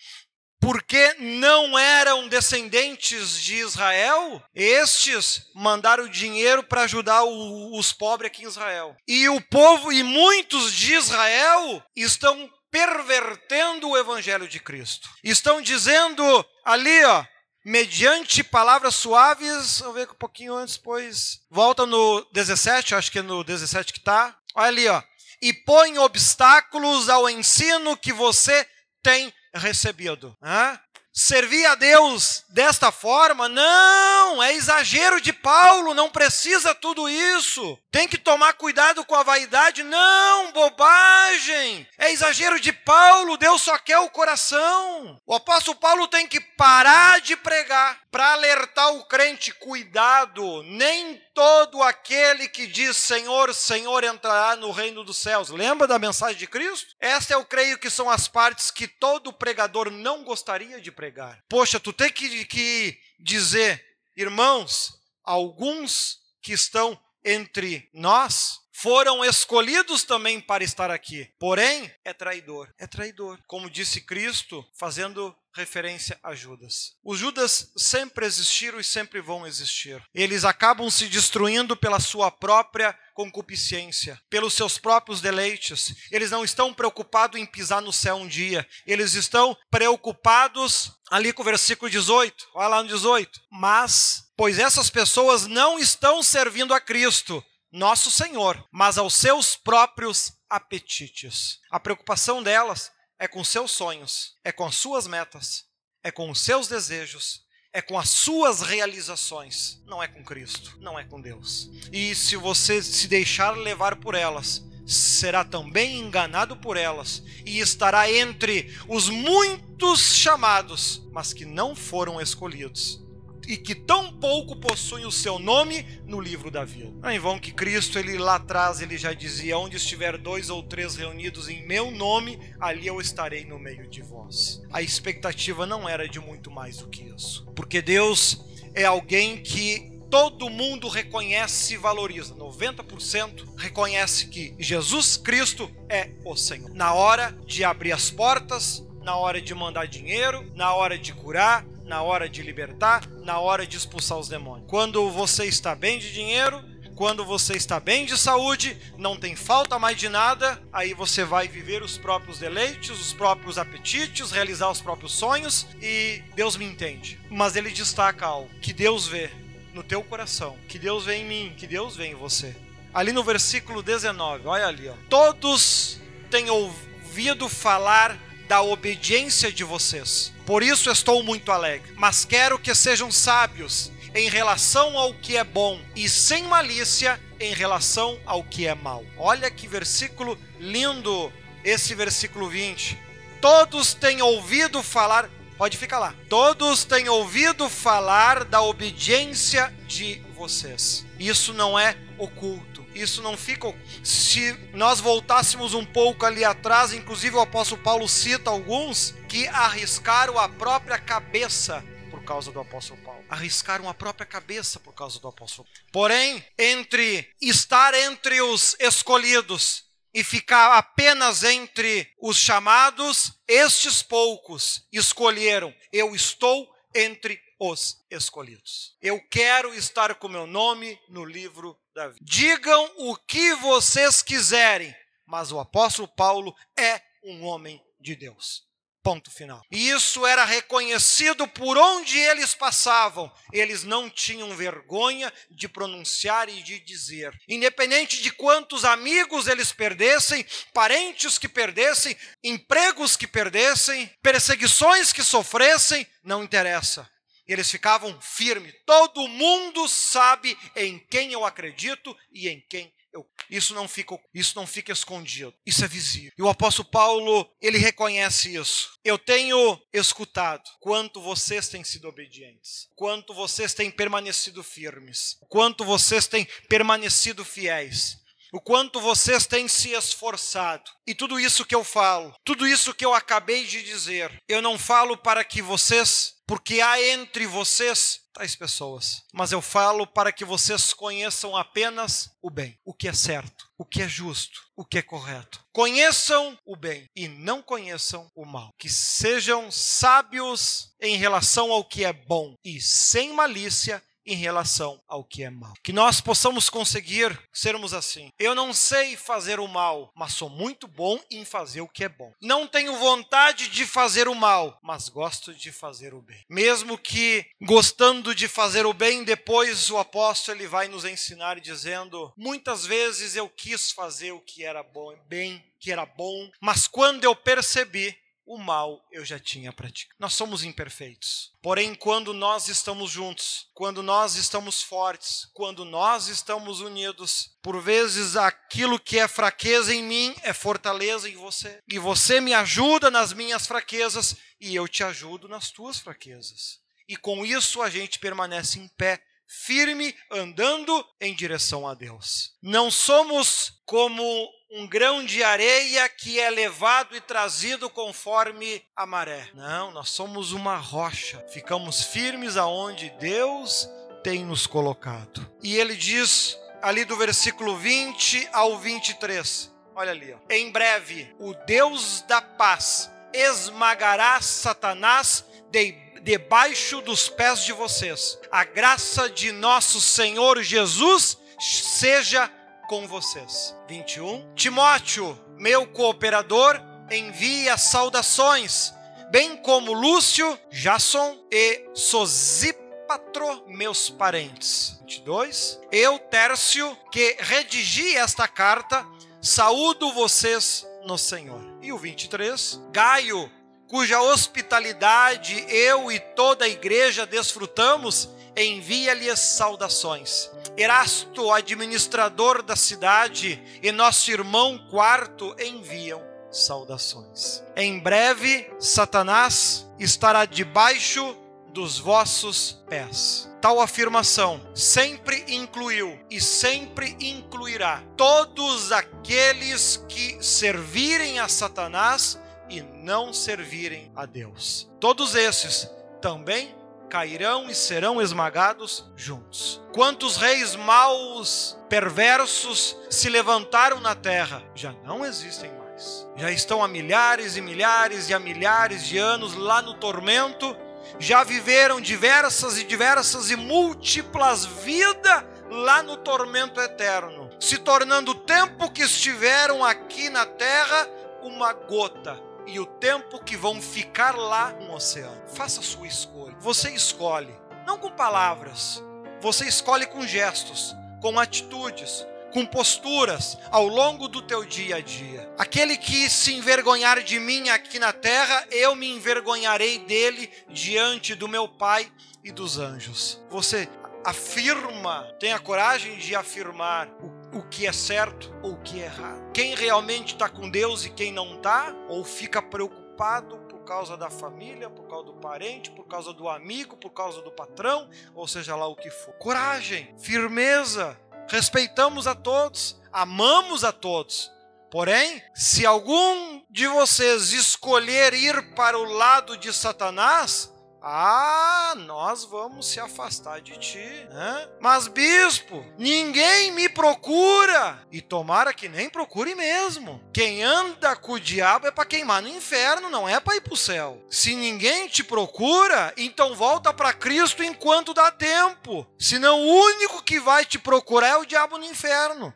Porque 0.60 1.14
não 1.18 1.78
eram 1.78 2.28
descendentes 2.28 3.40
de 3.40 3.56
Israel, 3.56 4.42
estes 4.54 5.46
mandaram 5.54 6.08
dinheiro 6.08 6.62
para 6.62 6.82
ajudar 6.82 7.22
o, 7.24 7.78
os 7.78 7.92
pobres 7.92 8.30
aqui 8.30 8.44
em 8.44 8.48
Israel. 8.48 8.96
E 9.06 9.28
o 9.28 9.40
povo 9.40 9.92
e 9.92 10.02
muitos 10.02 10.72
de 10.72 10.94
Israel 10.94 11.82
estão 11.94 12.50
pervertendo 12.70 13.88
o 13.88 13.96
evangelho 13.96 14.48
de 14.48 14.60
Cristo. 14.60 15.08
Estão 15.22 15.62
dizendo 15.62 16.44
ali, 16.64 17.04
ó, 17.04 17.24
mediante 17.64 18.42
palavras 18.42 18.94
suaves, 18.94 19.80
vamos 19.80 19.94
ver 19.94 20.10
um 20.10 20.14
pouquinho 20.14 20.54
antes, 20.54 20.76
pois 20.76 21.40
volta 21.50 21.86
no 21.86 22.26
17, 22.32 22.94
acho 22.94 23.10
que 23.10 23.18
é 23.18 23.22
no 23.22 23.44
17 23.44 23.92
que 23.92 23.98
está. 23.98 24.36
Olha 24.54 24.68
ali, 24.68 24.88
ó. 24.88 25.02
E 25.40 25.52
põe 25.52 25.98
obstáculos 25.98 27.08
ao 27.08 27.28
ensino 27.30 27.96
que 27.96 28.12
você 28.12 28.66
tem 29.02 29.32
recebido. 29.54 30.36
Hã? 30.42 30.78
Servir 31.12 31.66
a 31.66 31.74
Deus 31.74 32.44
desta 32.48 32.92
forma? 32.92 33.48
Não, 33.48 34.40
é 34.40 34.54
exagero 34.54 35.20
de 35.20 35.32
Paulo, 35.32 35.92
não 35.92 36.08
precisa 36.08 36.76
tudo 36.76 37.08
isso. 37.08 37.76
Tem 37.90 38.06
que 38.06 38.16
tomar 38.16 38.52
cuidado 38.52 39.04
com 39.04 39.16
a 39.16 39.24
vaidade? 39.24 39.82
Não, 39.82 40.52
bobagem. 40.52 41.84
É 41.98 42.12
exagero 42.12 42.60
de 42.60 42.72
Paulo, 42.72 43.36
Deus 43.36 43.62
só 43.62 43.76
quer 43.78 43.98
o 43.98 44.10
coração. 44.10 45.20
O 45.26 45.34
apóstolo 45.34 45.76
Paulo 45.76 46.06
tem 46.06 46.24
que 46.24 46.40
parar 46.40 47.20
de 47.20 47.36
pregar 47.36 47.98
para 48.10 48.32
alertar 48.32 48.94
o 48.94 49.04
crente: 49.04 49.52
cuidado, 49.52 50.62
nem 50.64 51.20
todo 51.34 51.82
aquele 51.82 52.48
que 52.48 52.66
diz 52.66 52.96
Senhor, 52.96 53.54
Senhor 53.54 54.04
entrará 54.04 54.56
no 54.56 54.70
reino 54.70 55.04
dos 55.04 55.16
céus. 55.16 55.50
Lembra 55.50 55.86
da 55.86 55.98
mensagem 55.98 56.36
de 56.36 56.46
Cristo? 56.46 56.94
Esta 57.00 57.34
eu 57.34 57.44
creio 57.44 57.78
que 57.78 57.90
são 57.90 58.08
as 58.10 58.28
partes 58.28 58.70
que 58.70 58.86
todo 58.86 59.32
pregador 59.32 59.90
não 59.90 60.24
gostaria 60.24 60.80
de 60.80 60.90
pregar. 60.90 61.42
Poxa, 61.48 61.78
tu 61.78 61.92
tem 61.92 62.10
que, 62.10 62.44
que 62.44 62.98
dizer, 63.18 63.84
irmãos, 64.16 64.94
alguns 65.24 66.18
que 66.40 66.52
estão 66.52 66.98
entre 67.24 67.88
nós 67.92 68.60
foram 68.72 69.24
escolhidos 69.24 70.04
também 70.04 70.40
para 70.40 70.62
estar 70.62 70.88
aqui. 70.88 71.28
Porém, 71.38 71.92
é 72.04 72.12
traidor. 72.12 72.72
É 72.78 72.86
traidor. 72.86 73.36
Como 73.46 73.68
disse 73.68 74.00
Cristo, 74.00 74.64
fazendo 74.72 75.36
referência 75.58 76.18
a 76.22 76.34
Judas. 76.34 76.94
Os 77.04 77.18
Judas 77.18 77.72
sempre 77.76 78.24
existiram 78.24 78.80
e 78.80 78.84
sempre 78.84 79.20
vão 79.20 79.46
existir. 79.46 80.02
Eles 80.14 80.44
acabam 80.44 80.88
se 80.90 81.06
destruindo 81.08 81.76
pela 81.76 82.00
sua 82.00 82.30
própria 82.30 82.96
concupiscência, 83.14 84.20
pelos 84.30 84.54
seus 84.54 84.78
próprios 84.78 85.20
deleites. 85.20 85.94
Eles 86.10 86.30
não 86.30 86.44
estão 86.44 86.72
preocupados 86.72 87.38
em 87.38 87.44
pisar 87.44 87.82
no 87.82 87.92
céu 87.92 88.16
um 88.16 88.28
dia. 88.28 88.66
Eles 88.86 89.14
estão 89.14 89.56
preocupados 89.70 90.92
ali 91.10 91.32
com 91.32 91.42
o 91.42 91.44
versículo 91.44 91.90
18. 91.90 92.48
Olha 92.54 92.68
lá 92.68 92.82
no 92.82 92.88
18. 92.88 93.40
Mas, 93.50 94.24
pois 94.36 94.58
essas 94.58 94.88
pessoas 94.88 95.46
não 95.46 95.78
estão 95.78 96.22
servindo 96.22 96.72
a 96.72 96.80
Cristo, 96.80 97.44
nosso 97.72 98.10
Senhor, 98.10 98.64
mas 98.72 98.96
aos 98.96 99.14
seus 99.14 99.56
próprios 99.56 100.32
apetites. 100.48 101.58
A 101.70 101.78
preocupação 101.78 102.42
delas 102.42 102.90
é 103.18 103.26
com 103.26 103.42
seus 103.42 103.72
sonhos, 103.72 104.36
é 104.44 104.52
com 104.52 104.64
as 104.64 104.76
suas 104.76 105.06
metas, 105.06 105.64
é 106.02 106.10
com 106.10 106.30
os 106.30 106.40
seus 106.40 106.68
desejos, 106.68 107.42
é 107.72 107.82
com 107.82 107.98
as 107.98 108.10
suas 108.10 108.62
realizações, 108.62 109.82
não 109.84 110.02
é 110.02 110.08
com 110.08 110.24
Cristo, 110.24 110.76
não 110.80 110.98
é 110.98 111.04
com 111.04 111.20
Deus. 111.20 111.68
E 111.92 112.14
se 112.14 112.36
você 112.36 112.82
se 112.82 113.08
deixar 113.08 113.56
levar 113.56 113.96
por 113.96 114.14
elas, 114.14 114.64
será 114.86 115.44
também 115.44 115.98
enganado 115.98 116.56
por 116.56 116.76
elas 116.76 117.22
e 117.44 117.58
estará 117.58 118.10
entre 118.10 118.74
os 118.88 119.08
muitos 119.08 120.16
chamados, 120.16 121.02
mas 121.12 121.32
que 121.32 121.44
não 121.44 121.76
foram 121.76 122.20
escolhidos 122.20 123.06
e 123.48 123.56
que 123.56 123.74
tão 123.74 124.12
pouco 124.12 124.54
possuem 124.54 125.06
o 125.06 125.10
seu 125.10 125.38
nome 125.38 125.84
no 126.04 126.20
livro 126.20 126.50
da 126.50 126.66
vida. 126.66 126.92
Não 127.00 127.08
é 127.08 127.16
em 127.16 127.18
vão 127.18 127.38
que 127.38 127.50
Cristo, 127.50 127.98
ele 127.98 128.18
lá 128.18 128.34
atrás, 128.34 128.82
ele 128.82 128.98
já 128.98 129.14
dizia: 129.14 129.58
Onde 129.58 129.78
estiver 129.78 130.18
dois 130.18 130.50
ou 130.50 130.62
três 130.62 130.94
reunidos 130.96 131.48
em 131.48 131.66
meu 131.66 131.90
nome, 131.90 132.38
ali 132.60 132.86
eu 132.86 133.00
estarei 133.00 133.46
no 133.46 133.58
meio 133.58 133.88
de 133.88 134.02
vós. 134.02 134.62
A 134.70 134.82
expectativa 134.82 135.64
não 135.64 135.88
era 135.88 136.06
de 136.06 136.20
muito 136.20 136.50
mais 136.50 136.76
do 136.76 136.88
que 136.88 137.02
isso, 137.04 137.46
porque 137.56 137.80
Deus 137.80 138.44
é 138.74 138.84
alguém 138.84 139.38
que 139.38 139.98
todo 140.10 140.50
mundo 140.50 140.86
reconhece 140.86 141.74
e 141.74 141.76
valoriza. 141.78 142.34
90% 142.34 143.46
reconhece 143.56 144.26
que 144.26 144.54
Jesus 144.58 145.16
Cristo 145.16 145.70
é 145.88 146.10
o 146.24 146.36
Senhor. 146.36 146.70
Na 146.74 146.92
hora 146.92 147.36
de 147.46 147.64
abrir 147.64 147.92
as 147.92 148.10
portas, 148.10 148.86
na 149.02 149.16
hora 149.16 149.40
de 149.40 149.54
mandar 149.54 149.86
dinheiro, 149.86 150.44
na 150.54 150.74
hora 150.74 150.98
de 150.98 151.14
curar, 151.14 151.64
na 151.88 152.02
hora 152.02 152.28
de 152.28 152.42
libertar, 152.42 153.08
na 153.24 153.40
hora 153.40 153.66
de 153.66 153.76
expulsar 153.76 154.18
os 154.18 154.28
demônios. 154.28 154.68
Quando 154.68 155.10
você 155.10 155.46
está 155.46 155.74
bem 155.74 155.98
de 155.98 156.12
dinheiro, 156.12 156.62
quando 156.94 157.24
você 157.24 157.54
está 157.54 157.80
bem 157.80 158.04
de 158.04 158.18
saúde, 158.18 158.76
não 158.98 159.16
tem 159.16 159.34
falta 159.34 159.78
mais 159.78 159.96
de 159.96 160.08
nada, 160.08 160.60
aí 160.72 160.92
você 160.92 161.24
vai 161.24 161.48
viver 161.48 161.82
os 161.82 161.96
próprios 161.96 162.38
deleites, 162.38 162.90
os 162.90 163.12
próprios 163.12 163.56
apetites, 163.56 164.30
realizar 164.30 164.68
os 164.68 164.82
próprios 164.82 165.12
sonhos 165.12 165.66
e 165.80 166.22
Deus 166.34 166.56
me 166.56 166.66
entende. 166.66 167.18
Mas 167.30 167.56
ele 167.56 167.70
destaca 167.70 168.26
algo 168.26 168.50
que 168.60 168.72
Deus 168.72 169.06
vê 169.06 169.30
no 169.72 169.82
teu 169.82 170.02
coração, 170.02 170.56
que 170.68 170.78
Deus 170.78 171.06
vê 171.06 171.16
em 171.16 171.24
mim, 171.24 171.54
que 171.56 171.66
Deus 171.66 171.96
vê 171.96 172.06
em 172.06 172.14
você. 172.14 172.54
Ali 172.92 173.12
no 173.12 173.22
versículo 173.22 173.82
19, 173.82 174.46
olha 174.46 174.66
ali, 174.66 174.88
ó. 174.88 174.94
Todos 175.08 176.00
têm 176.30 176.50
ouvido 176.50 177.48
falar 177.48 178.18
da 178.48 178.62
obediência 178.62 179.52
de 179.52 179.62
vocês. 179.62 180.32
Por 180.46 180.62
isso 180.62 180.90
estou 180.90 181.22
muito 181.22 181.52
alegre. 181.52 181.92
Mas 181.96 182.24
quero 182.24 182.58
que 182.58 182.74
sejam 182.74 183.12
sábios 183.12 183.92
em 184.14 184.28
relação 184.28 184.98
ao 184.98 185.12
que 185.12 185.36
é 185.36 185.44
bom 185.44 185.80
e 185.94 186.08
sem 186.08 186.44
malícia 186.44 187.20
em 187.38 187.52
relação 187.52 188.18
ao 188.24 188.42
que 188.42 188.66
é 188.66 188.74
mal. 188.74 189.04
Olha 189.18 189.50
que 189.50 189.68
versículo 189.68 190.38
lindo 190.58 191.30
esse 191.62 191.94
versículo 191.94 192.48
20. 192.48 192.98
Todos 193.40 193.94
têm 193.94 194.22
ouvido 194.22 194.82
falar, 194.82 195.30
pode 195.56 195.76
ficar 195.76 195.98
lá. 195.98 196.14
Todos 196.28 196.84
têm 196.84 197.08
ouvido 197.08 197.68
falar 197.68 198.44
da 198.44 198.62
obediência 198.62 199.72
de 199.86 200.22
vocês. 200.34 201.04
Isso 201.18 201.52
não 201.52 201.78
é 201.78 201.96
oculto 202.16 202.67
isso 203.00 203.22
não 203.22 203.36
fica. 203.36 203.74
Se 204.02 204.52
nós 204.72 205.00
voltássemos 205.00 205.74
um 205.74 205.84
pouco 205.84 206.26
ali 206.26 206.44
atrás, 206.44 206.92
inclusive 206.92 207.36
o 207.36 207.40
apóstolo 207.40 207.82
Paulo 207.82 208.08
cita 208.08 208.50
alguns 208.50 209.14
que 209.28 209.46
arriscaram 209.48 210.38
a 210.38 210.48
própria 210.48 210.98
cabeça 210.98 211.84
por 212.10 212.22
causa 212.24 212.50
do 212.50 212.60
apóstolo 212.60 213.00
Paulo. 213.02 213.24
Arriscaram 213.28 213.88
a 213.88 213.94
própria 213.94 214.26
cabeça 214.26 214.80
por 214.80 214.92
causa 214.92 215.18
do 215.20 215.28
apóstolo. 215.28 215.68
Porém, 215.92 216.44
entre 216.58 217.28
estar 217.40 217.94
entre 217.94 218.40
os 218.40 218.76
escolhidos 218.80 219.84
e 220.12 220.24
ficar 220.24 220.76
apenas 220.76 221.44
entre 221.44 222.10
os 222.20 222.36
chamados, 222.36 223.32
estes 223.46 224.02
poucos 224.02 224.86
escolheram: 224.92 225.74
eu 225.92 226.14
estou 226.14 226.68
entre 226.94 227.40
os 227.58 228.04
escolhidos. 228.10 228.96
Eu 229.02 229.20
quero 229.30 229.74
estar 229.74 230.14
com 230.14 230.28
meu 230.28 230.46
nome 230.46 230.98
no 231.08 231.24
livro 231.24 231.76
da 231.98 232.08
vida. 232.08 232.20
Digam 232.22 232.92
o 232.96 233.16
que 233.16 233.54
vocês 233.56 234.22
quiserem, 234.22 234.94
mas 235.26 235.50
o 235.50 235.58
apóstolo 235.58 236.08
Paulo 236.08 236.54
é 236.78 237.02
um 237.24 237.44
homem 237.44 237.82
de 238.00 238.14
Deus. 238.14 238.66
Ponto 239.02 239.30
final. 239.30 239.62
E 239.70 239.90
isso 239.90 240.26
era 240.26 240.44
reconhecido 240.44 241.48
por 241.48 241.78
onde 241.78 242.18
eles 242.18 242.54
passavam. 242.54 243.32
Eles 243.52 243.82
não 243.82 244.10
tinham 244.10 244.54
vergonha 244.54 245.32
de 245.50 245.68
pronunciar 245.68 246.48
e 246.48 246.62
de 246.62 246.78
dizer. 246.80 247.32
Independente 247.48 248.20
de 248.20 248.30
quantos 248.30 248.84
amigos 248.84 249.46
eles 249.46 249.72
perdessem, 249.72 250.44
parentes 250.74 251.38
que 251.38 251.48
perdessem, 251.48 252.16
empregos 252.44 253.16
que 253.16 253.26
perdessem, 253.26 254.12
perseguições 254.22 255.12
que 255.12 255.22
sofressem, 255.22 256.06
não 256.22 256.44
interessa. 256.44 257.08
Eles 257.48 257.70
ficavam 257.70 258.20
firmes. 258.20 258.74
Todo 258.84 259.26
mundo 259.26 259.88
sabe 259.88 260.56
em 260.76 260.98
quem 260.98 261.32
eu 261.32 261.44
acredito 261.44 262.16
e 262.30 262.48
em 262.48 262.60
quem 262.68 262.92
eu, 263.12 263.26
isso 263.48 263.74
não 263.74 263.88
fica 263.88 264.18
isso 264.34 264.54
não 264.54 264.66
fica 264.66 264.92
escondido. 264.92 265.54
Isso 265.64 265.84
é 265.84 265.88
visível. 265.88 266.32
E 266.36 266.42
o 266.42 266.48
apóstolo 266.48 266.88
Paulo, 266.90 267.50
ele 267.60 267.78
reconhece 267.78 268.54
isso. 268.54 268.98
Eu 269.02 269.18
tenho 269.18 269.80
escutado 269.92 270.68
quanto 270.78 271.20
vocês 271.20 271.68
têm 271.68 271.82
sido 271.82 272.06
obedientes, 272.06 272.88
quanto 272.94 273.32
vocês 273.32 273.72
têm 273.72 273.90
permanecido 273.90 274.62
firmes, 274.62 275.38
quanto 275.48 275.84
vocês 275.84 276.26
têm 276.26 276.46
permanecido 276.68 277.44
fiéis 277.44 278.18
o 278.52 278.60
quanto 278.60 279.00
vocês 279.00 279.46
têm 279.46 279.68
se 279.68 279.92
esforçado. 279.92 280.90
E 281.06 281.14
tudo 281.14 281.38
isso 281.38 281.64
que 281.64 281.74
eu 281.74 281.84
falo, 281.84 282.34
tudo 282.44 282.66
isso 282.66 282.94
que 282.94 283.04
eu 283.04 283.14
acabei 283.14 283.64
de 283.64 283.82
dizer, 283.82 284.42
eu 284.48 284.62
não 284.62 284.78
falo 284.78 285.16
para 285.16 285.44
que 285.44 285.62
vocês, 285.62 286.34
porque 286.46 286.80
há 286.80 287.00
entre 287.02 287.46
vocês 287.46 288.20
tais 288.32 288.54
pessoas, 288.54 289.22
mas 289.32 289.50
eu 289.50 289.60
falo 289.60 290.06
para 290.06 290.30
que 290.30 290.44
vocês 290.44 290.92
conheçam 290.92 291.56
apenas 291.56 292.30
o 292.40 292.48
bem, 292.48 292.78
o 292.84 292.94
que 292.94 293.08
é 293.08 293.12
certo, 293.12 293.66
o 293.76 293.84
que 293.84 294.02
é 294.02 294.08
justo, 294.08 294.60
o 294.76 294.84
que 294.84 294.98
é 294.98 295.02
correto. 295.02 295.60
Conheçam 295.72 296.56
o 296.64 296.76
bem 296.76 297.04
e 297.16 297.26
não 297.26 297.60
conheçam 297.60 298.30
o 298.34 298.44
mal. 298.44 298.70
Que 298.78 298.88
sejam 298.88 299.70
sábios 299.70 300.92
em 301.00 301.16
relação 301.16 301.72
ao 301.72 301.84
que 301.84 302.04
é 302.04 302.12
bom 302.12 302.54
e 302.64 302.80
sem 302.80 303.32
malícia 303.32 304.02
em 304.28 304.34
relação 304.34 305.00
ao 305.08 305.24
que 305.24 305.42
é 305.42 305.50
mal. 305.50 305.72
Que 305.82 305.92
nós 305.92 306.20
possamos 306.20 306.68
conseguir 306.68 307.38
sermos 307.52 307.94
assim. 307.94 308.30
Eu 308.38 308.54
não 308.54 308.74
sei 308.74 309.16
fazer 309.16 309.58
o 309.58 309.66
mal, 309.66 310.12
mas 310.14 310.34
sou 310.34 310.50
muito 310.50 310.86
bom 310.86 311.18
em 311.30 311.44
fazer 311.44 311.80
o 311.80 311.88
que 311.88 312.04
é 312.04 312.08
bom. 312.08 312.32
Não 312.40 312.66
tenho 312.66 312.94
vontade 312.96 313.68
de 313.68 313.86
fazer 313.86 314.28
o 314.28 314.34
mal, 314.34 314.78
mas 314.82 315.08
gosto 315.08 315.54
de 315.54 315.72
fazer 315.72 316.12
o 316.12 316.20
bem. 316.20 316.44
Mesmo 316.48 316.98
que 316.98 317.46
gostando 317.62 318.34
de 318.34 318.46
fazer 318.46 318.84
o 318.84 318.92
bem, 318.92 319.24
depois 319.24 319.90
o 319.90 319.96
apóstolo 319.96 320.58
ele 320.58 320.68
vai 320.68 320.88
nos 320.88 321.06
ensinar 321.06 321.58
dizendo: 321.58 322.32
muitas 322.36 322.84
vezes 322.84 323.34
eu 323.34 323.48
quis 323.48 323.90
fazer 323.90 324.32
o 324.32 324.40
que 324.40 324.64
era 324.64 324.82
bom, 324.82 325.16
bem, 325.26 325.64
que 325.80 325.90
era 325.90 326.04
bom, 326.04 326.50
mas 326.60 326.86
quando 326.86 327.24
eu 327.24 327.34
percebi 327.34 328.16
o 328.48 328.56
mal 328.56 329.06
eu 329.12 329.24
já 329.24 329.38
tinha 329.38 329.72
praticado. 329.72 330.16
Nós 330.18 330.32
somos 330.32 330.64
imperfeitos. 330.64 331.52
Porém, 331.62 331.94
quando 331.94 332.32
nós 332.32 332.68
estamos 332.68 333.10
juntos, 333.10 333.68
quando 333.74 334.02
nós 334.02 334.36
estamos 334.36 334.82
fortes, 334.82 335.46
quando 335.52 335.84
nós 335.84 336.28
estamos 336.28 336.80
unidos, 336.80 337.50
por 337.62 337.80
vezes 337.82 338.36
aquilo 338.36 338.98
que 338.98 339.18
é 339.18 339.28
fraqueza 339.28 339.94
em 339.94 340.02
mim 340.02 340.34
é 340.42 340.54
fortaleza 340.54 341.28
em 341.28 341.36
você. 341.36 341.82
E 341.86 341.98
você 341.98 342.40
me 342.40 342.54
ajuda 342.54 343.10
nas 343.10 343.34
minhas 343.34 343.66
fraquezas 343.66 344.34
e 344.58 344.74
eu 344.74 344.88
te 344.88 345.04
ajudo 345.04 345.46
nas 345.46 345.70
tuas 345.70 345.98
fraquezas. 345.98 346.80
E 347.06 347.16
com 347.16 347.44
isso 347.44 347.82
a 347.82 347.90
gente 347.90 348.18
permanece 348.18 348.78
em 348.78 348.88
pé 348.88 349.22
firme, 349.48 350.14
andando 350.30 351.04
em 351.20 351.34
direção 351.34 351.88
a 351.88 351.94
Deus. 351.94 352.52
Não 352.62 352.90
somos 352.90 353.80
como 353.86 354.22
um 354.70 354.86
grão 354.86 355.24
de 355.24 355.42
areia 355.42 356.06
que 356.10 356.38
é 356.38 356.50
levado 356.50 357.16
e 357.16 357.20
trazido 357.20 357.88
conforme 357.88 358.84
a 358.94 359.06
maré. 359.06 359.48
Não, 359.54 359.90
nós 359.90 360.10
somos 360.10 360.52
uma 360.52 360.76
rocha. 360.76 361.42
Ficamos 361.48 362.04
firmes 362.04 362.56
aonde 362.58 363.08
Deus 363.18 363.88
tem 364.22 364.44
nos 364.44 364.66
colocado. 364.66 365.50
E 365.62 365.76
ele 365.76 365.96
diz 365.96 366.58
ali 366.82 367.04
do 367.04 367.16
versículo 367.16 367.76
20 367.76 368.50
ao 368.52 368.78
23. 368.78 369.72
Olha 369.94 370.12
ali, 370.12 370.32
ó. 370.32 370.38
Em 370.52 370.70
breve, 370.70 371.34
o 371.38 371.54
Deus 371.54 372.20
da 372.28 372.42
paz 372.42 373.10
esmagará 373.32 374.40
Satanás 374.40 375.44
de 375.70 375.92
debaixo 376.22 377.00
dos 377.00 377.28
pés 377.28 377.64
de 377.64 377.72
vocês. 377.72 378.38
A 378.50 378.64
graça 378.64 379.28
de 379.28 379.52
nosso 379.52 380.00
Senhor 380.00 380.62
Jesus 380.62 381.38
seja 381.58 382.50
com 382.88 383.06
vocês. 383.06 383.76
21. 383.88 384.54
Timóteo, 384.54 385.38
meu 385.56 385.86
cooperador, 385.86 386.80
envia 387.10 387.76
saudações, 387.76 388.92
bem 389.30 389.56
como 389.56 389.92
Lúcio, 389.92 390.58
Jason 390.70 391.38
e 391.50 391.90
Sosipatro, 391.94 393.64
meus 393.68 394.08
parentes. 394.08 394.98
22. 395.00 395.80
Eu, 395.90 396.18
Tércio, 396.18 396.96
que 397.10 397.36
redigi 397.40 398.16
esta 398.16 398.46
carta, 398.46 399.06
saúdo 399.40 400.12
vocês 400.12 400.86
no 401.04 401.16
Senhor. 401.18 401.62
E 401.82 401.92
o 401.92 401.98
23. 401.98 402.80
Gaio, 402.90 403.50
cuja 403.88 404.20
hospitalidade 404.20 405.64
eu 405.68 406.12
e 406.12 406.20
toda 406.20 406.66
a 406.66 406.68
igreja 406.68 407.26
desfrutamos, 407.26 408.28
envia-lhes 408.56 409.40
saudações. 409.40 410.50
Erasto, 410.76 411.50
administrador 411.50 412.62
da 412.62 412.76
cidade, 412.76 413.60
e 413.82 413.90
nosso 413.90 414.30
irmão 414.30 414.78
Quarto 414.90 415.56
enviam 415.58 416.22
saudações. 416.50 417.62
Em 417.74 417.98
breve, 417.98 418.70
Satanás 418.78 419.86
estará 419.98 420.44
debaixo 420.44 421.36
dos 421.72 421.98
vossos 421.98 422.82
pés. 422.88 423.48
Tal 423.60 423.80
afirmação 423.80 424.60
sempre 424.74 425.44
incluiu 425.48 426.18
e 426.30 426.40
sempre 426.40 427.16
incluirá 427.20 428.02
todos 428.16 428.92
aqueles 428.92 430.04
que 430.08 430.42
servirem 430.42 431.38
a 431.38 431.48
Satanás 431.48 432.38
e 432.68 432.80
não 432.80 433.32
servirem 433.32 434.10
a 434.14 434.26
Deus. 434.26 434.90
Todos 435.00 435.34
esses 435.34 435.90
também 436.20 436.74
cairão 437.08 437.68
e 437.68 437.74
serão 437.74 438.20
esmagados 438.20 439.04
juntos. 439.16 439.80
Quantos 439.92 440.36
reis 440.36 440.76
maus, 440.76 441.76
perversos 441.88 442.96
se 443.10 443.28
levantaram 443.28 444.00
na 444.00 444.14
terra, 444.14 444.62
já 444.74 444.92
não 445.04 445.24
existem 445.24 445.72
mais. 445.72 446.28
Já 446.36 446.50
estão 446.50 446.82
há 446.82 446.88
milhares 446.88 447.56
e 447.56 447.60
milhares 447.60 448.28
e 448.28 448.34
há 448.34 448.38
milhares 448.38 449.06
de 449.06 449.18
anos 449.18 449.54
lá 449.54 449.82
no 449.82 449.94
tormento, 449.94 450.76
já 451.18 451.42
viveram 451.42 452.00
diversas 452.00 452.78
e 452.78 452.84
diversas 452.84 453.50
e 453.50 453.56
múltiplas 453.56 454.64
vidas 454.64 455.44
lá 455.70 456.02
no 456.02 456.16
tormento 456.18 456.80
eterno, 456.80 457.50
se 457.58 457.78
tornando 457.78 458.32
o 458.32 458.34
tempo 458.34 458.90
que 458.90 459.02
estiveram 459.02 459.84
aqui 459.84 460.30
na 460.30 460.46
terra 460.46 461.08
uma 461.42 461.72
gota 461.72 462.47
e 462.68 462.78
o 462.78 462.86
tempo 462.86 463.42
que 463.42 463.56
vão 463.56 463.80
ficar 463.80 464.36
lá 464.36 464.70
no 464.72 464.94
oceano. 464.94 465.42
Faça 465.48 465.80
a 465.80 465.82
sua 465.82 466.06
escolha. 466.06 466.54
Você 466.60 466.90
escolhe, 466.90 467.54
não 467.86 467.98
com 467.98 468.10
palavras, 468.10 469.02
você 469.40 469.66
escolhe 469.66 470.06
com 470.06 470.26
gestos, 470.26 470.94
com 471.20 471.38
atitudes, 471.38 472.26
com 472.52 472.64
posturas 472.64 473.58
ao 473.70 473.86
longo 473.86 474.28
do 474.28 474.42
teu 474.42 474.64
dia 474.64 474.96
a 474.96 475.00
dia. 475.00 475.50
Aquele 475.58 475.96
que 475.96 476.28
se 476.28 476.54
envergonhar 476.54 477.22
de 477.22 477.38
mim 477.38 477.68
aqui 477.68 477.98
na 477.98 478.12
terra, 478.12 478.66
eu 478.70 478.94
me 478.94 479.08
envergonharei 479.08 479.98
dele 479.98 480.50
diante 480.68 481.34
do 481.34 481.48
meu 481.48 481.68
Pai 481.68 482.10
e 482.42 482.50
dos 482.50 482.78
anjos. 482.78 483.40
Você 483.50 483.88
afirma, 484.24 485.24
tem 485.38 485.52
a 485.52 485.58
coragem 485.58 486.16
de 486.18 486.34
afirmar 486.34 487.08
o 487.22 487.37
o 487.52 487.62
que 487.62 487.86
é 487.86 487.92
certo 487.92 488.52
ou 488.62 488.72
o 488.72 488.80
que 488.82 489.00
é 489.00 489.06
errado. 489.06 489.52
Quem 489.52 489.74
realmente 489.74 490.34
está 490.34 490.48
com 490.48 490.68
Deus 490.68 491.04
e 491.04 491.10
quem 491.10 491.32
não 491.32 491.56
está, 491.56 491.94
ou 492.08 492.24
fica 492.24 492.60
preocupado 492.60 493.58
por 493.68 493.80
causa 493.84 494.16
da 494.16 494.28
família, 494.30 494.90
por 494.90 495.08
causa 495.08 495.24
do 495.26 495.34
parente, 495.34 495.90
por 495.90 496.06
causa 496.06 496.32
do 496.32 496.48
amigo, 496.48 496.96
por 496.96 497.10
causa 497.10 497.40
do 497.42 497.50
patrão, 497.50 498.08
ou 498.34 498.46
seja 498.46 498.76
lá 498.76 498.86
o 498.86 498.94
que 498.94 499.10
for. 499.10 499.32
Coragem, 499.34 500.14
firmeza, 500.18 501.18
respeitamos 501.48 502.26
a 502.26 502.34
todos, 502.34 503.00
amamos 503.12 503.84
a 503.84 503.92
todos. 503.92 504.52
Porém, 504.90 505.42
se 505.54 505.84
algum 505.84 506.62
de 506.70 506.86
vocês 506.86 507.52
escolher 507.52 508.32
ir 508.32 508.74
para 508.74 508.98
o 508.98 509.04
lado 509.04 509.56
de 509.56 509.72
Satanás, 509.72 510.72
ah, 511.10 511.94
nós 511.96 512.44
vamos 512.44 512.86
se 512.86 513.00
afastar 513.00 513.60
de 513.60 513.78
ti. 513.78 514.26
Né? 514.30 514.68
Mas, 514.78 515.08
bispo, 515.08 515.84
ninguém 515.96 516.70
me 516.72 516.88
procura. 516.88 518.06
E 518.12 518.20
tomara 518.20 518.74
que 518.74 518.88
nem 518.88 519.08
procure 519.08 519.54
mesmo. 519.54 520.22
Quem 520.34 520.62
anda 520.62 521.16
com 521.16 521.32
o 521.32 521.40
diabo 521.40 521.86
é 521.86 521.90
para 521.90 522.04
queimar 522.04 522.42
no 522.42 522.48
inferno, 522.48 523.08
não 523.08 523.26
é 523.26 523.40
para 523.40 523.56
ir 523.56 523.62
para 523.62 523.72
o 523.72 523.76
céu. 523.76 524.22
Se 524.30 524.54
ninguém 524.54 525.08
te 525.08 525.24
procura, 525.24 526.12
então 526.16 526.54
volta 526.54 526.92
para 526.92 527.14
Cristo 527.14 527.64
enquanto 527.64 528.12
dá 528.12 528.30
tempo. 528.30 529.06
Senão 529.18 529.60
o 529.60 529.84
único 529.84 530.22
que 530.22 530.38
vai 530.38 530.64
te 530.64 530.78
procurar 530.78 531.28
é 531.28 531.36
o 531.36 531.46
diabo 531.46 531.78
no 531.78 531.84
inferno. 531.84 532.54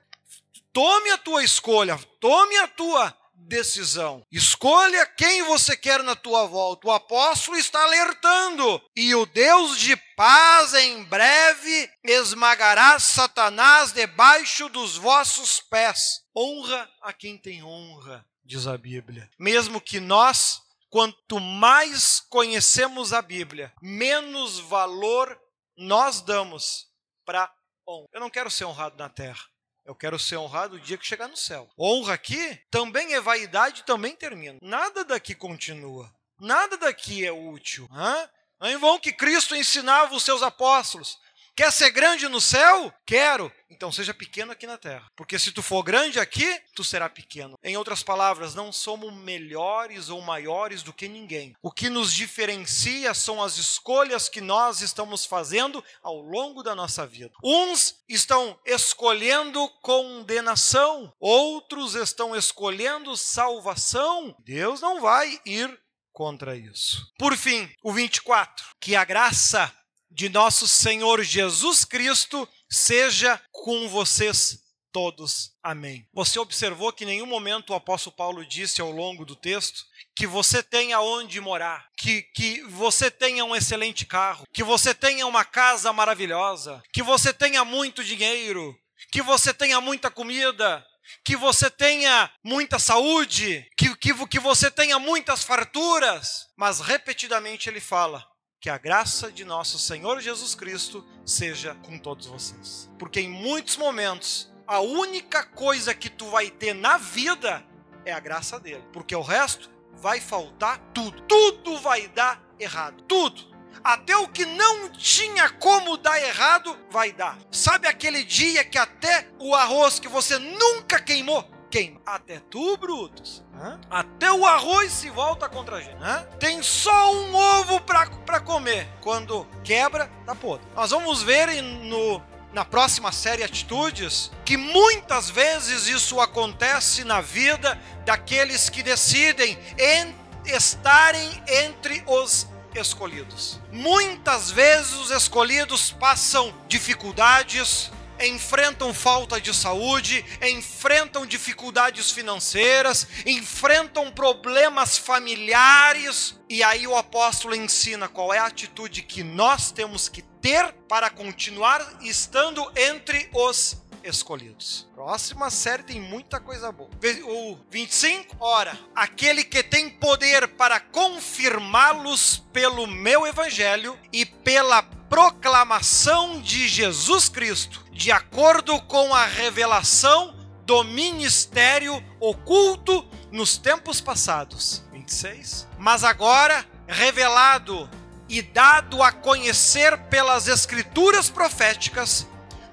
Tome 0.72 1.11
a 1.11 1.18
tua 1.18 1.42
escolha, 1.42 1.98
tome 2.20 2.57
a 2.59 2.68
tua 2.68 3.22
decisão. 3.47 4.24
Escolha 4.30 5.07
quem 5.07 5.43
você 5.45 5.76
quer 5.76 6.03
na 6.03 6.14
tua 6.14 6.47
volta. 6.47 6.88
O 6.88 6.93
apóstolo 6.93 7.57
está 7.57 7.82
alertando. 7.82 8.82
E 8.97 9.14
o 9.14 9.26
Deus 9.26 9.78
de 9.78 9.97
paz 10.16 10.74
em 10.74 11.05
breve 11.05 11.90
esmagará 12.05 12.99
Satanás 12.99 13.93
debaixo 13.93 14.68
dos 14.68 14.97
vossos 14.97 15.61
pés. 15.61 16.22
Honra 16.36 16.88
a 17.03 17.12
quem 17.12 17.36
tem 17.36 17.62
honra, 17.62 18.26
diz 18.45 18.66
a 18.66 18.76
Bíblia. 18.78 19.30
Mesmo 19.38 19.80
que 19.80 20.01
nós, 20.01 20.61
quanto 20.88 21.38
mais 21.40 22.20
conhecemos 22.20 23.12
a 23.12 23.20
Bíblia, 23.20 23.72
menos 23.82 24.59
valor 24.59 25.38
nós 25.76 26.20
damos 26.20 26.86
para 27.24 27.53
honra. 27.86 28.09
Eu 28.12 28.20
não 28.20 28.30
quero 28.30 28.51
ser 28.51 28.64
honrado 28.64 28.97
na 28.97 29.09
terra. 29.09 29.51
Eu 29.85 29.95
quero 29.95 30.18
ser 30.18 30.37
honrado 30.37 30.76
o 30.76 30.80
dia 30.80 30.97
que 30.97 31.07
chegar 31.07 31.28
no 31.28 31.37
céu. 31.37 31.68
Honra 31.78 32.14
aqui 32.14 32.61
também 32.70 33.14
é 33.14 33.20
vaidade, 33.20 33.83
também 33.85 34.14
termina. 34.14 34.59
Nada 34.62 35.05
daqui 35.05 35.35
continua. 35.35 36.12
Nada 36.41 36.76
daqui 36.76 37.24
é 37.24 37.33
útil. 37.33 37.89
Hã? 37.93 38.28
Não 38.61 38.68
é 38.68 38.72
em 38.72 38.76
vão 38.76 38.99
que 38.99 39.12
Cristo 39.12 39.57
ensinava 39.57 40.14
os 40.14 40.22
seus 40.22 40.41
apóstolos. 40.41 41.18
Quer 41.55 41.70
ser 41.70 41.90
grande 41.90 42.28
no 42.28 42.40
céu? 42.40 42.92
Quero. 43.05 43.53
Então 43.68 43.92
seja 43.92 44.14
pequeno 44.14 44.53
aqui 44.53 44.66
na 44.66 44.78
terra. 44.78 45.11
Porque 45.14 45.38
se 45.38 45.53
tu 45.53 45.62
for 45.62 45.82
grande 45.82 46.18
aqui, 46.18 46.61
tu 46.74 46.82
será 46.82 47.09
pequeno. 47.11 47.59
Em 47.62 47.76
outras 47.76 48.03
palavras, 48.03 48.55
não 48.55 48.72
somos 48.72 49.12
melhores 49.12 50.09
ou 50.09 50.20
maiores 50.22 50.82
do 50.82 50.92
que 50.92 51.09
ninguém. 51.09 51.55
O 51.61 51.70
que 51.70 51.90
nos 51.90 52.12
diferencia 52.12 53.12
são 53.12 53.42
as 53.42 53.59
escolhas 53.59 54.28
que 54.28 54.40
nós 54.40 54.80
estamos 54.80 55.26
fazendo 55.26 55.84
ao 56.03 56.20
longo 56.20 56.62
da 56.62 56.74
nossa 56.74 57.07
vida. 57.07 57.34
Uns 57.44 57.96
estão 58.09 58.59
escolhendo 58.64 59.68
condenação, 59.82 61.12
outros 61.20 61.94
estão 61.94 62.34
escolhendo 62.34 63.16
salvação. 63.16 64.34
Deus 64.44 64.80
não 64.80 65.00
vai 65.00 65.40
ir 65.44 65.78
contra 66.12 66.57
isso. 66.57 67.11
Por 67.18 67.36
fim, 67.36 67.70
o 67.82 67.92
24, 67.92 68.64
que 68.78 68.94
a 68.94 69.05
graça 69.05 69.72
de 70.14 70.28
nosso 70.28 70.68
Senhor 70.68 71.22
Jesus 71.22 71.84
Cristo 71.84 72.48
seja 72.68 73.40
com 73.50 73.88
vocês 73.88 74.62
todos. 74.92 75.52
Amém. 75.62 76.06
Você 76.12 76.38
observou 76.38 76.92
que 76.92 77.04
em 77.04 77.06
nenhum 77.06 77.26
momento 77.26 77.70
o 77.70 77.74
apóstolo 77.74 78.14
Paulo 78.14 78.44
disse 78.44 78.80
ao 78.80 78.90
longo 78.90 79.24
do 79.24 79.34
texto 79.34 79.84
que 80.14 80.26
você 80.26 80.62
tenha 80.62 81.00
onde 81.00 81.40
morar, 81.40 81.88
que, 81.96 82.22
que 82.34 82.62
você 82.64 83.10
tenha 83.10 83.44
um 83.44 83.56
excelente 83.56 84.04
carro, 84.04 84.46
que 84.52 84.62
você 84.62 84.94
tenha 84.94 85.26
uma 85.26 85.44
casa 85.44 85.92
maravilhosa, 85.92 86.82
que 86.92 87.02
você 87.02 87.32
tenha 87.32 87.64
muito 87.64 88.04
dinheiro, 88.04 88.78
que 89.10 89.22
você 89.22 89.54
tenha 89.54 89.80
muita 89.80 90.10
comida, 90.10 90.86
que 91.24 91.36
você 91.36 91.70
tenha 91.70 92.30
muita 92.44 92.78
saúde, 92.78 93.66
que, 93.76 93.96
que, 93.96 94.26
que 94.26 94.38
você 94.38 94.70
tenha 94.70 94.98
muitas 94.98 95.42
farturas. 95.42 96.48
Mas 96.56 96.80
repetidamente 96.80 97.68
ele 97.68 97.80
fala: 97.80 98.26
que 98.62 98.70
a 98.70 98.78
graça 98.78 99.32
de 99.32 99.44
nosso 99.44 99.76
Senhor 99.76 100.20
Jesus 100.20 100.54
Cristo 100.54 101.04
seja 101.26 101.74
com 101.82 101.98
todos 101.98 102.28
vocês. 102.28 102.88
Porque 102.96 103.20
em 103.20 103.28
muitos 103.28 103.76
momentos, 103.76 104.54
a 104.68 104.78
única 104.78 105.42
coisa 105.42 105.92
que 105.92 106.08
tu 106.08 106.26
vai 106.26 106.48
ter 106.48 106.72
na 106.72 106.96
vida 106.96 107.66
é 108.04 108.12
a 108.12 108.20
graça 108.20 108.60
dele. 108.60 108.84
Porque 108.92 109.16
o 109.16 109.20
resto 109.20 109.68
vai 109.94 110.20
faltar 110.20 110.78
tudo. 110.94 111.20
Tudo 111.22 111.76
vai 111.78 112.06
dar 112.06 112.40
errado. 112.56 113.02
Tudo. 113.02 113.50
Até 113.82 114.16
o 114.16 114.28
que 114.28 114.46
não 114.46 114.90
tinha 114.90 115.50
como 115.50 115.96
dar 115.96 116.22
errado, 116.22 116.78
vai 116.88 117.10
dar. 117.10 117.36
Sabe 117.50 117.88
aquele 117.88 118.22
dia 118.22 118.64
que 118.64 118.78
até 118.78 119.28
o 119.40 119.56
arroz 119.56 119.98
que 119.98 120.06
você 120.06 120.38
nunca 120.38 121.00
queimou, 121.00 121.50
queima. 121.73 121.99
Até 122.05 122.39
tu, 122.51 122.77
Brutus. 122.77 123.43
Hã? 123.55 123.81
Até 123.91 124.31
o 124.31 124.45
arroz 124.47 124.93
se 124.93 125.09
volta 125.09 125.49
contra 125.49 125.77
a 125.77 125.81
gente. 125.81 125.97
Hã? 126.03 126.27
Tem 126.39 126.62
só 126.62 127.14
um 127.14 127.35
ovo 127.35 127.81
para 127.81 128.41
comer. 128.41 128.87
Quando 129.01 129.47
quebra, 129.64 130.11
tá 130.27 130.35
podre. 130.35 130.66
Nós 130.77 130.91
vamos 130.91 131.23
ver 131.23 131.62
no, 131.62 132.23
na 132.53 132.64
próxima 132.64 133.11
série 133.11 133.43
Atitudes 133.43 134.31
que 134.45 134.59
muitas 134.59 135.31
vezes 135.31 135.87
isso 135.87 136.20
acontece 136.20 137.05
na 137.05 137.23
vida 137.23 137.81
daqueles 138.05 138.68
que 138.68 138.83
decidem 138.83 139.59
en, 139.79 140.14
estarem 140.45 141.43
entre 141.49 142.05
os 142.07 142.47
escolhidos. 142.75 143.59
Muitas 143.70 144.51
vezes 144.51 144.93
os 144.93 145.11
escolhidos 145.11 145.91
passam 145.93 146.53
dificuldades, 146.68 147.91
enfrentam 148.20 148.92
falta 148.92 149.40
de 149.40 149.54
saúde, 149.54 150.24
enfrentam 150.42 151.26
dificuldades 151.26 152.10
financeiras, 152.10 153.06
enfrentam 153.26 154.10
problemas 154.10 154.98
familiares, 154.98 156.38
e 156.48 156.62
aí 156.62 156.86
o 156.86 156.96
apóstolo 156.96 157.54
ensina 157.54 158.08
qual 158.08 158.32
é 158.32 158.38
a 158.38 158.46
atitude 158.46 159.02
que 159.02 159.22
nós 159.22 159.70
temos 159.72 160.08
que 160.08 160.22
ter 160.40 160.72
para 160.88 161.08
continuar 161.08 161.98
estando 162.02 162.70
entre 162.76 163.28
os 163.32 163.82
escolhidos. 164.04 164.88
Próxima 164.94 165.50
série 165.50 165.82
tem 165.82 166.00
muita 166.00 166.40
coisa 166.40 166.72
boa. 166.72 166.90
O 167.24 167.56
25, 167.70 168.36
ora, 168.40 168.78
aquele 168.94 169.44
que 169.44 169.62
tem 169.62 169.88
poder 169.88 170.48
para 170.48 170.80
confirmá-los 170.80 172.42
pelo 172.52 172.86
meu 172.86 173.26
evangelho 173.26 173.98
e 174.12 174.24
pela 174.26 174.82
proclamação 174.82 176.40
de 176.40 176.66
Jesus 176.68 177.28
Cristo, 177.28 177.82
de 177.93 178.11
acordo 178.11 178.80
com 178.82 179.14
a 179.14 179.26
revelação 179.26 180.34
do 180.64 180.82
ministério 180.82 182.03
oculto 182.18 183.07
nos 183.30 183.59
tempos 183.59 184.01
passados. 184.01 184.82
26. 184.93 185.68
Mas 185.78 186.03
agora 186.03 186.64
revelado 186.88 187.88
e 188.28 188.40
dado 188.40 189.03
a 189.03 189.12
conhecer 189.12 189.97
pelas 190.05 190.49
escrituras 190.49 191.28
proféticas, 191.28 192.26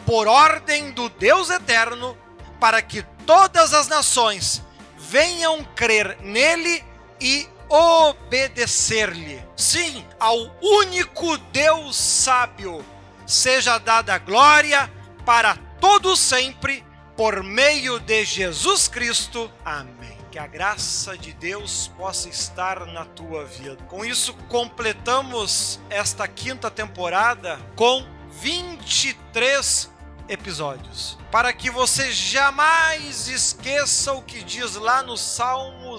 por 0.06 0.28
ordem 0.28 0.92
do 0.92 1.10
Deus 1.10 1.50
eterno, 1.50 2.18
para 2.60 2.82
que 2.82 3.04
todas 3.26 3.74
as 3.74 3.88
nações 3.88 4.62
venham 4.98 5.64
crer 5.76 6.18
nele 6.22 6.84
e 7.20 7.48
obedecer-lhe. 7.68 9.44
Sim, 9.56 10.06
ao 10.20 10.38
único 10.62 11.38
Deus 11.52 11.96
sábio 11.96 12.84
seja 13.28 13.78
dada 13.78 14.18
glória 14.18 14.90
para 15.30 15.56
todo 15.80 16.18
sempre 16.18 16.84
por 17.16 17.44
meio 17.44 18.00
de 18.00 18.26
Jesus 18.26 18.88
Cristo. 18.88 19.54
Amém. 19.64 20.18
Que 20.32 20.40
a 20.40 20.48
graça 20.48 21.16
de 21.16 21.34
Deus 21.34 21.92
possa 21.96 22.28
estar 22.28 22.88
na 22.88 23.06
tua 23.06 23.46
vida. 23.46 23.76
Com 23.84 24.04
isso 24.04 24.34
completamos 24.48 25.80
esta 25.88 26.28
quinta 26.28 26.72
temporada 26.72 27.60
com 27.76 28.04
23 28.42 29.92
episódios, 30.28 31.16
para 31.32 31.54
que 31.54 31.70
você 31.70 32.12
jamais 32.12 33.28
esqueça 33.28 34.14
o 34.14 34.24
que 34.24 34.44
diz 34.44 34.74
lá 34.74 35.04
no 35.04 35.16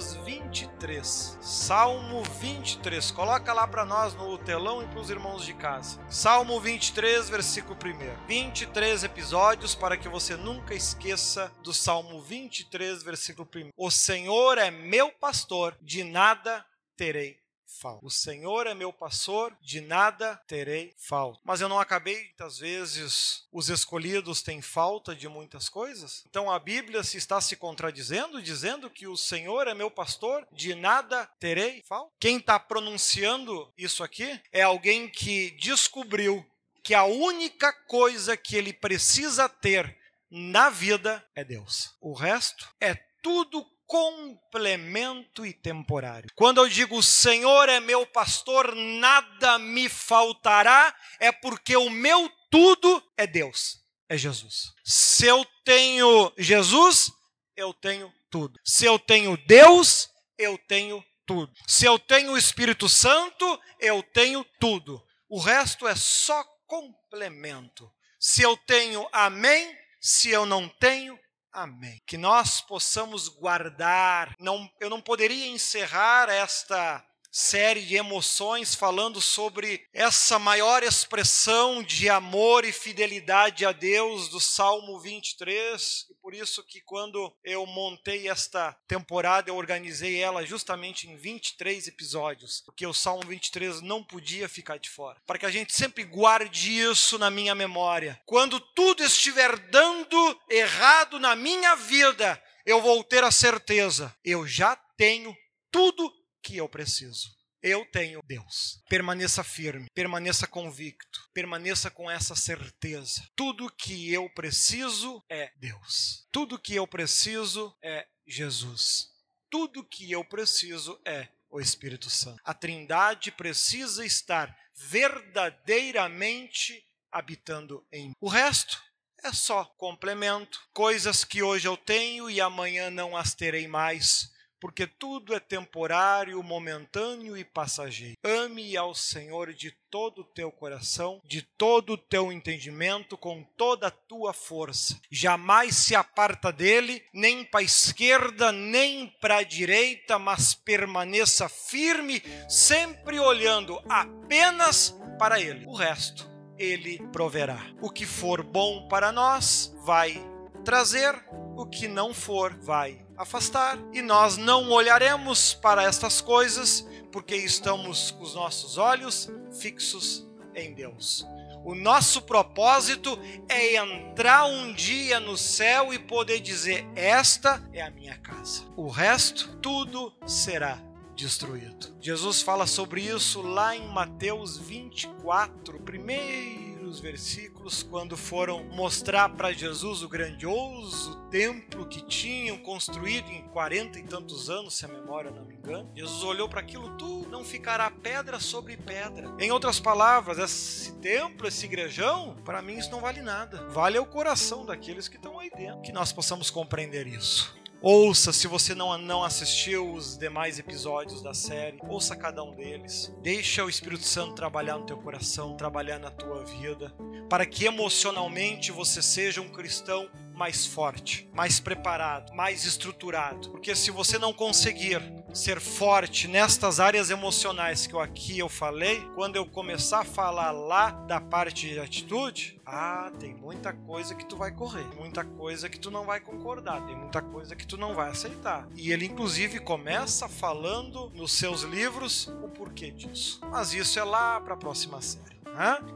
Salmos 0.01 0.15
23. 0.25 1.39
Salmo 1.43 2.23
23, 2.41 3.11
coloca 3.11 3.53
lá 3.53 3.69
para 3.69 3.85
nós 3.85 4.15
no 4.15 4.39
telão 4.39 4.83
e 4.83 4.87
para 4.87 4.99
os 4.99 5.11
irmãos 5.11 5.45
de 5.45 5.53
casa. 5.53 6.01
Salmo 6.09 6.59
23, 6.59 7.29
versículo 7.29 7.77
1. 7.77 8.27
23 8.27 9.05
episódios 9.05 9.75
para 9.75 9.99
que 9.99 10.09
você 10.09 10.37
nunca 10.37 10.75
esqueça 10.75 11.53
do 11.63 11.75
Salmo 11.75 12.23
23, 12.23 13.03
versículo 13.03 13.47
1. 13.55 13.71
O 13.77 13.91
Senhor 13.91 14.57
é 14.57 14.71
meu 14.71 15.13
pastor, 15.13 15.77
de 15.83 16.03
nada 16.03 16.65
terei 16.97 17.40
falta. 17.79 18.05
O 18.05 18.11
Senhor 18.11 18.67
é 18.67 18.75
meu 18.75 18.93
pastor, 18.93 19.57
de 19.61 19.81
nada 19.81 20.37
terei 20.47 20.95
falta. 20.97 21.41
Mas 21.45 21.61
eu 21.61 21.69
não 21.69 21.79
acabei, 21.79 22.25
muitas 22.25 22.59
vezes, 22.59 23.47
os 23.53 23.69
escolhidos 23.69 24.43
têm 24.43 24.61
falta 24.61 25.15
de 25.15 25.29
muitas 25.29 25.69
coisas. 25.69 26.25
Então 26.29 26.51
a 26.51 26.59
Bíblia 26.59 27.03
se 27.03 27.17
está 27.17 27.41
se 27.41 27.57
contradizendo, 27.57 28.43
dizendo 28.43 28.91
que 28.91 29.07
o 29.07 29.17
Senhor 29.17 29.69
é 29.69 29.75
meu 29.75 29.91
pastor, 29.91 30.47
de 30.53 30.75
nada 30.75 31.27
terei 31.39 31.83
falta. 31.87 32.13
Quem 32.19 32.39
está 32.39 32.59
pronunciando 32.59 33.73
isso 33.77 34.03
aqui 34.03 34.41
é 34.53 34.63
alguém 34.63 35.09
que 35.09 35.51
descobriu 35.53 36.45
que 36.83 36.95
a 36.95 37.05
única 37.05 37.73
coisa 37.73 38.37
que 38.37 38.57
ele 38.57 38.73
precisa 38.73 39.49
ter 39.49 39.97
na 40.31 40.71
vida 40.71 41.25
é 41.35 41.45
Deus. 41.45 41.95
O 42.01 42.13
resto 42.13 42.69
é 42.81 42.95
tudo 43.23 43.67
complemento 43.91 45.45
e 45.45 45.53
temporário. 45.53 46.31
Quando 46.37 46.59
eu 46.59 46.69
digo 46.69 46.97
o 46.97 47.03
Senhor 47.03 47.69
é 47.69 47.81
meu 47.81 48.07
pastor, 48.07 48.73
nada 48.77 49.59
me 49.59 49.89
faltará, 49.89 50.97
é 51.19 51.33
porque 51.33 51.77
o 51.77 51.91
meu 51.91 52.31
tudo 52.49 53.03
é 53.17 53.27
Deus, 53.27 53.81
é 54.09 54.17
Jesus. 54.17 54.73
Se 54.85 55.27
eu 55.27 55.45
tenho 55.65 56.33
Jesus, 56.39 57.11
eu 57.57 57.75
tenho 57.75 58.15
tudo. 58.31 58.61
Se 58.65 58.85
eu 58.85 58.97
tenho 58.97 59.37
Deus, 59.49 60.09
eu 60.39 60.57
tenho 60.57 61.05
tudo. 61.27 61.53
Se 61.67 61.85
eu 61.85 61.99
tenho 61.99 62.35
o 62.35 62.39
Espírito 62.39 62.89
Santo, 62.89 63.61
eu 63.81 64.05
tenho 64.05 64.47
tudo. 64.61 65.05
O 65.29 65.41
resto 65.41 65.89
é 65.89 65.97
só 65.97 66.45
complemento. 66.65 67.91
Se 68.21 68.41
eu 68.41 68.57
tenho 68.57 69.05
amém, 69.11 69.77
se 70.01 70.31
eu 70.31 70.47
não 70.47 70.69
tenho, 70.69 71.19
Amém. 71.53 72.01
Que 72.07 72.17
nós 72.17 72.61
possamos 72.61 73.29
guardar. 73.29 74.35
Não, 74.39 74.71
eu 74.79 74.89
não 74.89 75.01
poderia 75.01 75.49
encerrar 75.49 76.29
esta 76.29 77.05
série 77.31 77.83
de 77.83 77.97
emoções 77.97 78.75
falando 78.75 79.21
sobre 79.21 79.87
essa 79.93 80.39
maior 80.39 80.83
expressão 80.83 81.83
de 81.83 82.09
amor 82.09 82.65
e 82.65 82.73
fidelidade 82.73 83.65
a 83.65 83.73
Deus 83.73 84.29
do 84.29 84.41
Salmo 84.41 84.99
23. 84.99 86.07
E 86.11 86.15
por 86.15 86.35
isso 86.35 86.65
que 86.65 86.81
quando 86.81 87.33
eu 87.45 87.65
montei 87.67 88.29
esta 88.29 88.77
temporada, 88.89 89.51
eu 89.51 89.57
organizei 89.57 90.21
ela 90.21 90.45
justamente 90.45 91.09
em 91.09 91.17
23 91.17 91.89
episódios, 91.89 92.63
porque 92.67 92.87
o 92.87 92.95
Salmo 92.95 93.27
23 93.27 93.81
não 93.81 94.03
podia 94.03 94.49
ficar 94.49 94.79
de 94.79 94.91
fora. 94.91 95.21
Para 95.27 95.39
que 95.39 95.47
a 95.47 95.51
gente 95.51 95.75
sempre 95.75 96.03
guarde 96.05 96.81
isso 96.81 97.19
na 97.19 97.31
minha 97.31 97.55
memória. 97.55 98.21
Quando 98.27 98.59
tudo 98.61 99.05
estiver 99.05 99.57
dando 99.71 100.41
errado 100.49 101.19
na 101.21 101.37
minha 101.37 101.75
vida, 101.77 102.43
eu 102.67 102.81
vou 102.81 103.03
ter 103.05 103.23
a 103.25 103.31
certeza, 103.31 104.15
eu 104.25 104.47
já 104.47 104.77
tenho 104.97 105.35
tudo 105.71 106.13
que 106.43 106.57
eu 106.57 106.69
preciso. 106.69 107.31
Eu 107.63 107.85
tenho 107.85 108.23
Deus. 108.25 108.83
Permaneça 108.89 109.45
firme, 109.45 109.87
permaneça 109.95 110.47
convicto, 110.47 111.29
permaneça 111.35 111.91
com 111.91 112.11
essa 112.11 112.35
certeza. 112.35 113.23
Tudo 113.37 113.71
que 113.71 114.11
eu 114.13 114.31
preciso 114.31 115.23
é 115.29 115.53
Deus. 115.57 116.27
Tudo 116.33 116.59
que 116.59 116.75
eu 116.75 116.87
preciso 116.87 117.77
é 117.83 118.07
Jesus. 118.27 119.11
Tudo 119.51 119.85
que 119.85 120.11
eu 120.11 120.25
preciso 120.25 120.99
é 121.05 121.29
o 121.51 121.61
Espírito 121.61 122.09
Santo. 122.09 122.41
A 122.45 122.55
Trindade 122.55 123.31
precisa 123.33 124.07
estar 124.07 124.57
verdadeiramente 124.75 126.83
habitando 127.13 127.85
em 127.93 128.09
mim. 128.09 128.15
O 128.21 128.29
resto 128.29 128.81
é 129.23 129.33
só 129.33 129.67
complemento, 129.77 130.59
coisas 130.73 131.25
que 131.25 131.43
hoje 131.43 131.69
eu 131.69 131.77
tenho 131.77 132.31
e 132.31 132.41
amanhã 132.41 132.89
não 132.89 133.17
as 133.17 133.35
terei 133.35 133.69
mais 133.69 134.31
porque 134.61 134.87
tudo 134.87 135.35
é 135.35 135.41
temporário, 135.41 136.43
momentâneo 136.43 137.37
e 137.37 137.45
passageiro. 137.45 138.17
Ame 138.23 138.77
ao 138.77 138.95
Senhor 138.95 139.53
de 139.53 139.71
todo 139.91 140.21
o 140.21 140.25
teu 140.25 140.53
coração, 140.53 141.21
de 141.25 141.43
todo 141.43 141.95
o 141.95 141.99
teu 141.99 142.31
entendimento, 142.31 143.17
com 143.17 143.43
toda 143.57 143.89
a 143.89 143.91
tua 143.91 144.33
força. 144.33 145.01
Jamais 145.11 145.75
se 145.77 145.95
aparta 145.95 146.53
dele, 146.53 147.03
nem 147.13 147.45
para 147.45 147.61
a 147.61 147.65
esquerda, 147.65 148.53
nem 148.53 149.09
para 149.21 149.39
a 149.39 149.43
direita, 149.43 150.19
mas 150.19 150.55
permaneça 150.55 151.49
firme, 151.49 152.23
sempre 152.49 153.19
olhando 153.19 153.81
apenas 153.89 154.95
para 155.19 155.41
ele. 155.41 155.67
O 155.67 155.75
resto 155.75 156.31
ele 156.59 156.99
proverá. 157.11 157.59
O 157.81 157.91
que 157.91 158.05
for 158.05 158.43
bom 158.43 158.87
para 158.87 159.11
nós 159.11 159.75
vai 159.85 160.21
trazer, 160.65 161.15
o 161.57 161.67
que 161.67 161.89
não 161.89 162.13
for 162.13 162.55
vai 162.61 163.05
afastar, 163.21 163.79
e 163.93 164.01
nós 164.01 164.39
não 164.39 164.71
olharemos 164.71 165.53
para 165.53 165.83
estas 165.83 166.23
coisas, 166.23 166.87
porque 167.13 167.37
estamos 167.37 168.11
com 168.13 168.23
os 168.23 168.35
nossos 168.35 168.79
olhos 168.79 169.31
fixos 169.53 170.27
em 170.55 170.73
Deus. 170.73 171.27
O 171.63 171.75
nosso 171.75 172.23
propósito 172.23 173.19
é 173.47 173.77
entrar 173.77 174.47
um 174.47 174.73
dia 174.73 175.21
no 175.21 175.37
céu 175.37 175.93
e 175.93 175.99
poder 175.99 176.41
dizer: 176.41 176.89
Esta 176.97 177.63
é 177.75 177.83
a 177.83 177.91
minha 177.91 178.17
casa. 178.17 178.63
O 178.75 178.89
resto, 178.89 179.59
tudo 179.59 180.11
será 180.27 180.83
destruído. 181.15 181.95
Jesus 182.01 182.41
fala 182.41 182.67
sobre 182.67 183.03
isso 183.03 183.43
lá 183.43 183.77
em 183.77 183.87
Mateus 183.89 184.57
24, 184.57 185.79
primeiro 185.81 186.70
primeiros 186.91 187.01
versículos, 187.01 187.83
quando 187.83 188.17
foram 188.17 188.65
mostrar 188.65 189.29
para 189.29 189.53
Jesus 189.53 190.03
o 190.03 190.09
grandioso 190.09 191.17
templo 191.31 191.87
que 191.87 192.03
tinham 192.03 192.59
construído 192.59 193.31
em 193.31 193.43
quarenta 193.49 193.99
e 193.99 194.03
tantos 194.03 194.51
anos, 194.51 194.77
se 194.77 194.85
a 194.85 194.89
memória 194.89 195.31
não 195.31 195.45
me 195.45 195.55
engana, 195.55 195.89
Jesus 195.95 196.23
olhou 196.25 196.49
para 196.49 196.61
aquilo 196.61 196.97
tudo, 196.97 197.29
não 197.29 197.45
ficará 197.45 197.91
pedra 197.91 198.41
sobre 198.41 198.77
pedra. 198.77 199.33
Em 199.39 199.51
outras 199.53 199.79
palavras, 199.79 200.39
esse 200.39 200.93
templo, 200.97 201.47
esse 201.47 201.67
igrejão, 201.67 202.37
para 202.45 202.61
mim 202.61 202.79
isso 202.79 202.91
não 202.91 203.01
vale 203.01 203.23
nada. 203.23 203.69
Vale 203.69 203.99
o 203.99 204.07
coração 204.07 204.67
daqueles 204.67 205.07
que 205.07 205.17
estão 205.17 205.39
aí 205.39 205.51
dentro. 205.51 205.83
Que 205.83 205.93
nós 205.93 206.13
possamos 206.13 206.51
compreender 206.51 207.07
isso. 207.07 207.60
Ouça, 207.83 208.31
se 208.31 208.47
você 208.47 208.75
não, 208.75 208.99
não 208.99 209.25
assistiu 209.25 209.95
os 209.95 210.19
demais 210.19 210.59
episódios 210.59 211.23
da 211.23 211.33
série, 211.33 211.79
ouça 211.89 212.15
cada 212.15 212.43
um 212.43 212.55
deles. 212.55 213.11
Deixa 213.23 213.65
o 213.65 213.71
Espírito 213.71 214.05
Santo 214.05 214.35
trabalhar 214.35 214.77
no 214.77 214.85
teu 214.85 214.99
coração, 214.99 215.57
trabalhar 215.57 215.99
na 215.99 216.11
tua 216.11 216.45
vida, 216.45 216.95
para 217.31 217.47
que 217.47 217.65
emocionalmente 217.65 218.71
você 218.71 219.01
seja 219.01 219.41
um 219.41 219.49
cristão 219.49 220.11
mais 220.35 220.67
forte, 220.67 221.27
mais 221.33 221.59
preparado, 221.59 222.35
mais 222.35 222.67
estruturado. 222.67 223.49
Porque 223.49 223.75
se 223.75 223.91
você 223.91 224.19
não 224.19 224.35
conseguir 224.35 225.01
ser 225.33 225.61
forte 225.61 226.29
nestas 226.29 226.81
áreas 226.81 227.11
emocionais 227.11 227.87
que 227.87 227.95
eu 227.95 228.01
aqui 228.01 228.39
eu 228.39 228.49
falei, 228.49 229.01
quando 229.15 229.37
eu 229.37 229.47
começar 229.47 230.01
a 230.01 230.05
falar 230.05 230.51
lá 230.51 230.91
da 230.91 231.21
parte 231.21 231.69
de 231.69 231.79
atitude, 231.79 232.61
ah, 232.65 233.11
tem 233.19 233.35
muita 233.35 233.73
coisa 233.73 234.15
que 234.15 234.25
tu 234.25 234.37
vai 234.37 234.53
correr, 234.53 234.87
muita 234.97 235.25
coisa 235.25 235.69
que 235.69 235.79
tu 235.79 235.91
não 235.91 236.05
vai 236.05 236.21
concordar, 236.21 236.85
tem 236.87 236.97
muita 236.97 237.21
coisa 237.21 237.57
que 237.57 237.67
tu 237.67 237.77
não 237.77 237.95
vai 237.95 238.11
aceitar. 238.11 238.69
E 238.77 238.93
ele 238.93 239.07
inclusive 239.07 239.59
começa 239.59 240.29
falando 240.29 241.11
nos 241.11 241.33
seus 241.33 241.63
livros 241.63 242.29
o 242.43 242.49
porquê 242.49 242.91
disso. 242.91 243.41
Mas 243.51 243.75
isso 243.75 243.99
é 243.99 244.05
lá 244.05 244.41
para 244.41 244.55
a 244.55 244.57
próxima 244.57 245.01
série. 245.01 245.40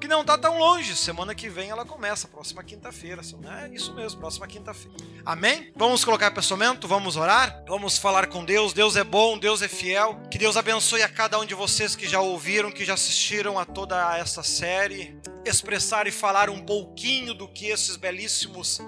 Que 0.01 0.07
não 0.07 0.21
está 0.21 0.37
tão 0.37 0.59
longe. 0.59 0.95
Semana 0.95 1.35
que 1.35 1.49
vem 1.49 1.71
ela 1.71 1.85
começa, 1.85 2.29
próxima 2.29 2.63
quinta-feira. 2.63 3.23
É 3.63 3.69
isso 3.69 3.95
mesmo, 3.95 4.21
próxima 4.21 4.47
quinta-feira. 4.47 4.97
Amém? 5.25 5.73
Vamos 5.75 6.05
colocar 6.05 6.31
pensamento, 6.31 6.87
vamos 6.87 7.17
orar, 7.17 7.65
vamos 7.67 7.97
falar 7.97 8.27
com 8.27 8.45
Deus. 8.45 8.73
Deus 8.73 8.97
é 8.97 9.03
bom, 9.05 9.39
Deus 9.39 9.63
é 9.63 9.69
fiel. 9.69 10.21
Que 10.31 10.39
Deus 10.39 10.57
abençoe 10.57 11.03
a 11.03 11.09
cada 11.09 11.39
um 11.39 11.47
de 11.47 11.55
vocês 11.55 11.97
que 11.97 12.07
já 12.07 12.21
ouviram, 12.21 12.71
que 12.71 12.85
já 12.85 12.95
assistiram 12.95 13.59
a 13.59 13.65
toda 13.65 14.19
essa 14.19 14.43
série. 14.43 15.19
Expressar 15.45 16.07
e 16.07 16.11
falar 16.11 16.51
um 16.51 16.61
pouquinho 16.65 17.35
do 17.35 17.49
que 17.49 17.67
esses 17.67 17.97
belíssimos 17.97 18.81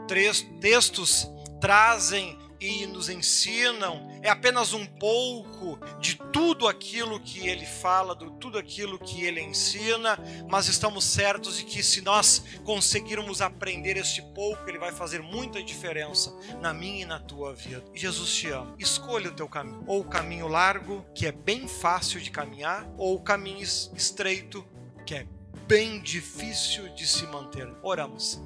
textos 0.61 1.27
trazem 1.61 2.39
e 2.61 2.87
nos 2.87 3.09
ensinam, 3.09 4.09
é 4.23 4.31
apenas 4.31 4.73
um 4.73 4.87
pouco 4.87 5.79
de 6.01 6.17
tudo 6.33 6.67
aquilo 6.69 7.21
que 7.21 7.47
ele 7.47 7.67
fala, 7.67 8.17
de 8.17 8.31
tudo 8.39 8.59
aquilo 8.59 8.99
que 8.99 9.25
ele 9.25 9.41
ensina, 9.41 10.19
mas 10.49 10.69
estamos 10.69 11.05
certos 11.05 11.59
de 11.59 11.65
que 11.65 11.83
se 11.83 12.01
nós 12.01 12.43
conseguirmos 12.65 13.41
aprender 13.41 13.97
este 13.97 14.23
pouco, 14.23 14.69
ele 14.69 14.79
vai 14.79 14.93
fazer 14.93 15.23
muita 15.23 15.63
diferença 15.63 16.35
na 16.61 16.73
minha 16.73 17.03
e 17.03 17.07
na 17.07 17.19
tua 17.19 17.55
vida. 17.55 17.85
Jesus 17.95 18.35
te 18.35 18.49
ama. 18.49 18.75
Escolha 18.79 19.31
o 19.31 19.35
teu 19.35 19.49
caminho, 19.49 19.85
ou 19.87 20.01
o 20.01 20.05
caminho 20.05 20.49
largo, 20.49 21.05
que 21.15 21.27
é 21.27 21.33
bem 21.33 21.69
fácil 21.69 22.21
de 22.21 22.31
caminhar, 22.31 22.89
ou 22.97 23.17
o 23.17 23.23
caminho 23.23 23.63
estreito, 23.63 24.67
que 25.05 25.15
é 25.15 25.27
bem 25.67 26.01
difícil 26.01 26.89
de 26.95 27.07
se 27.07 27.27
manter. 27.27 27.69
Oramos. 27.83 28.41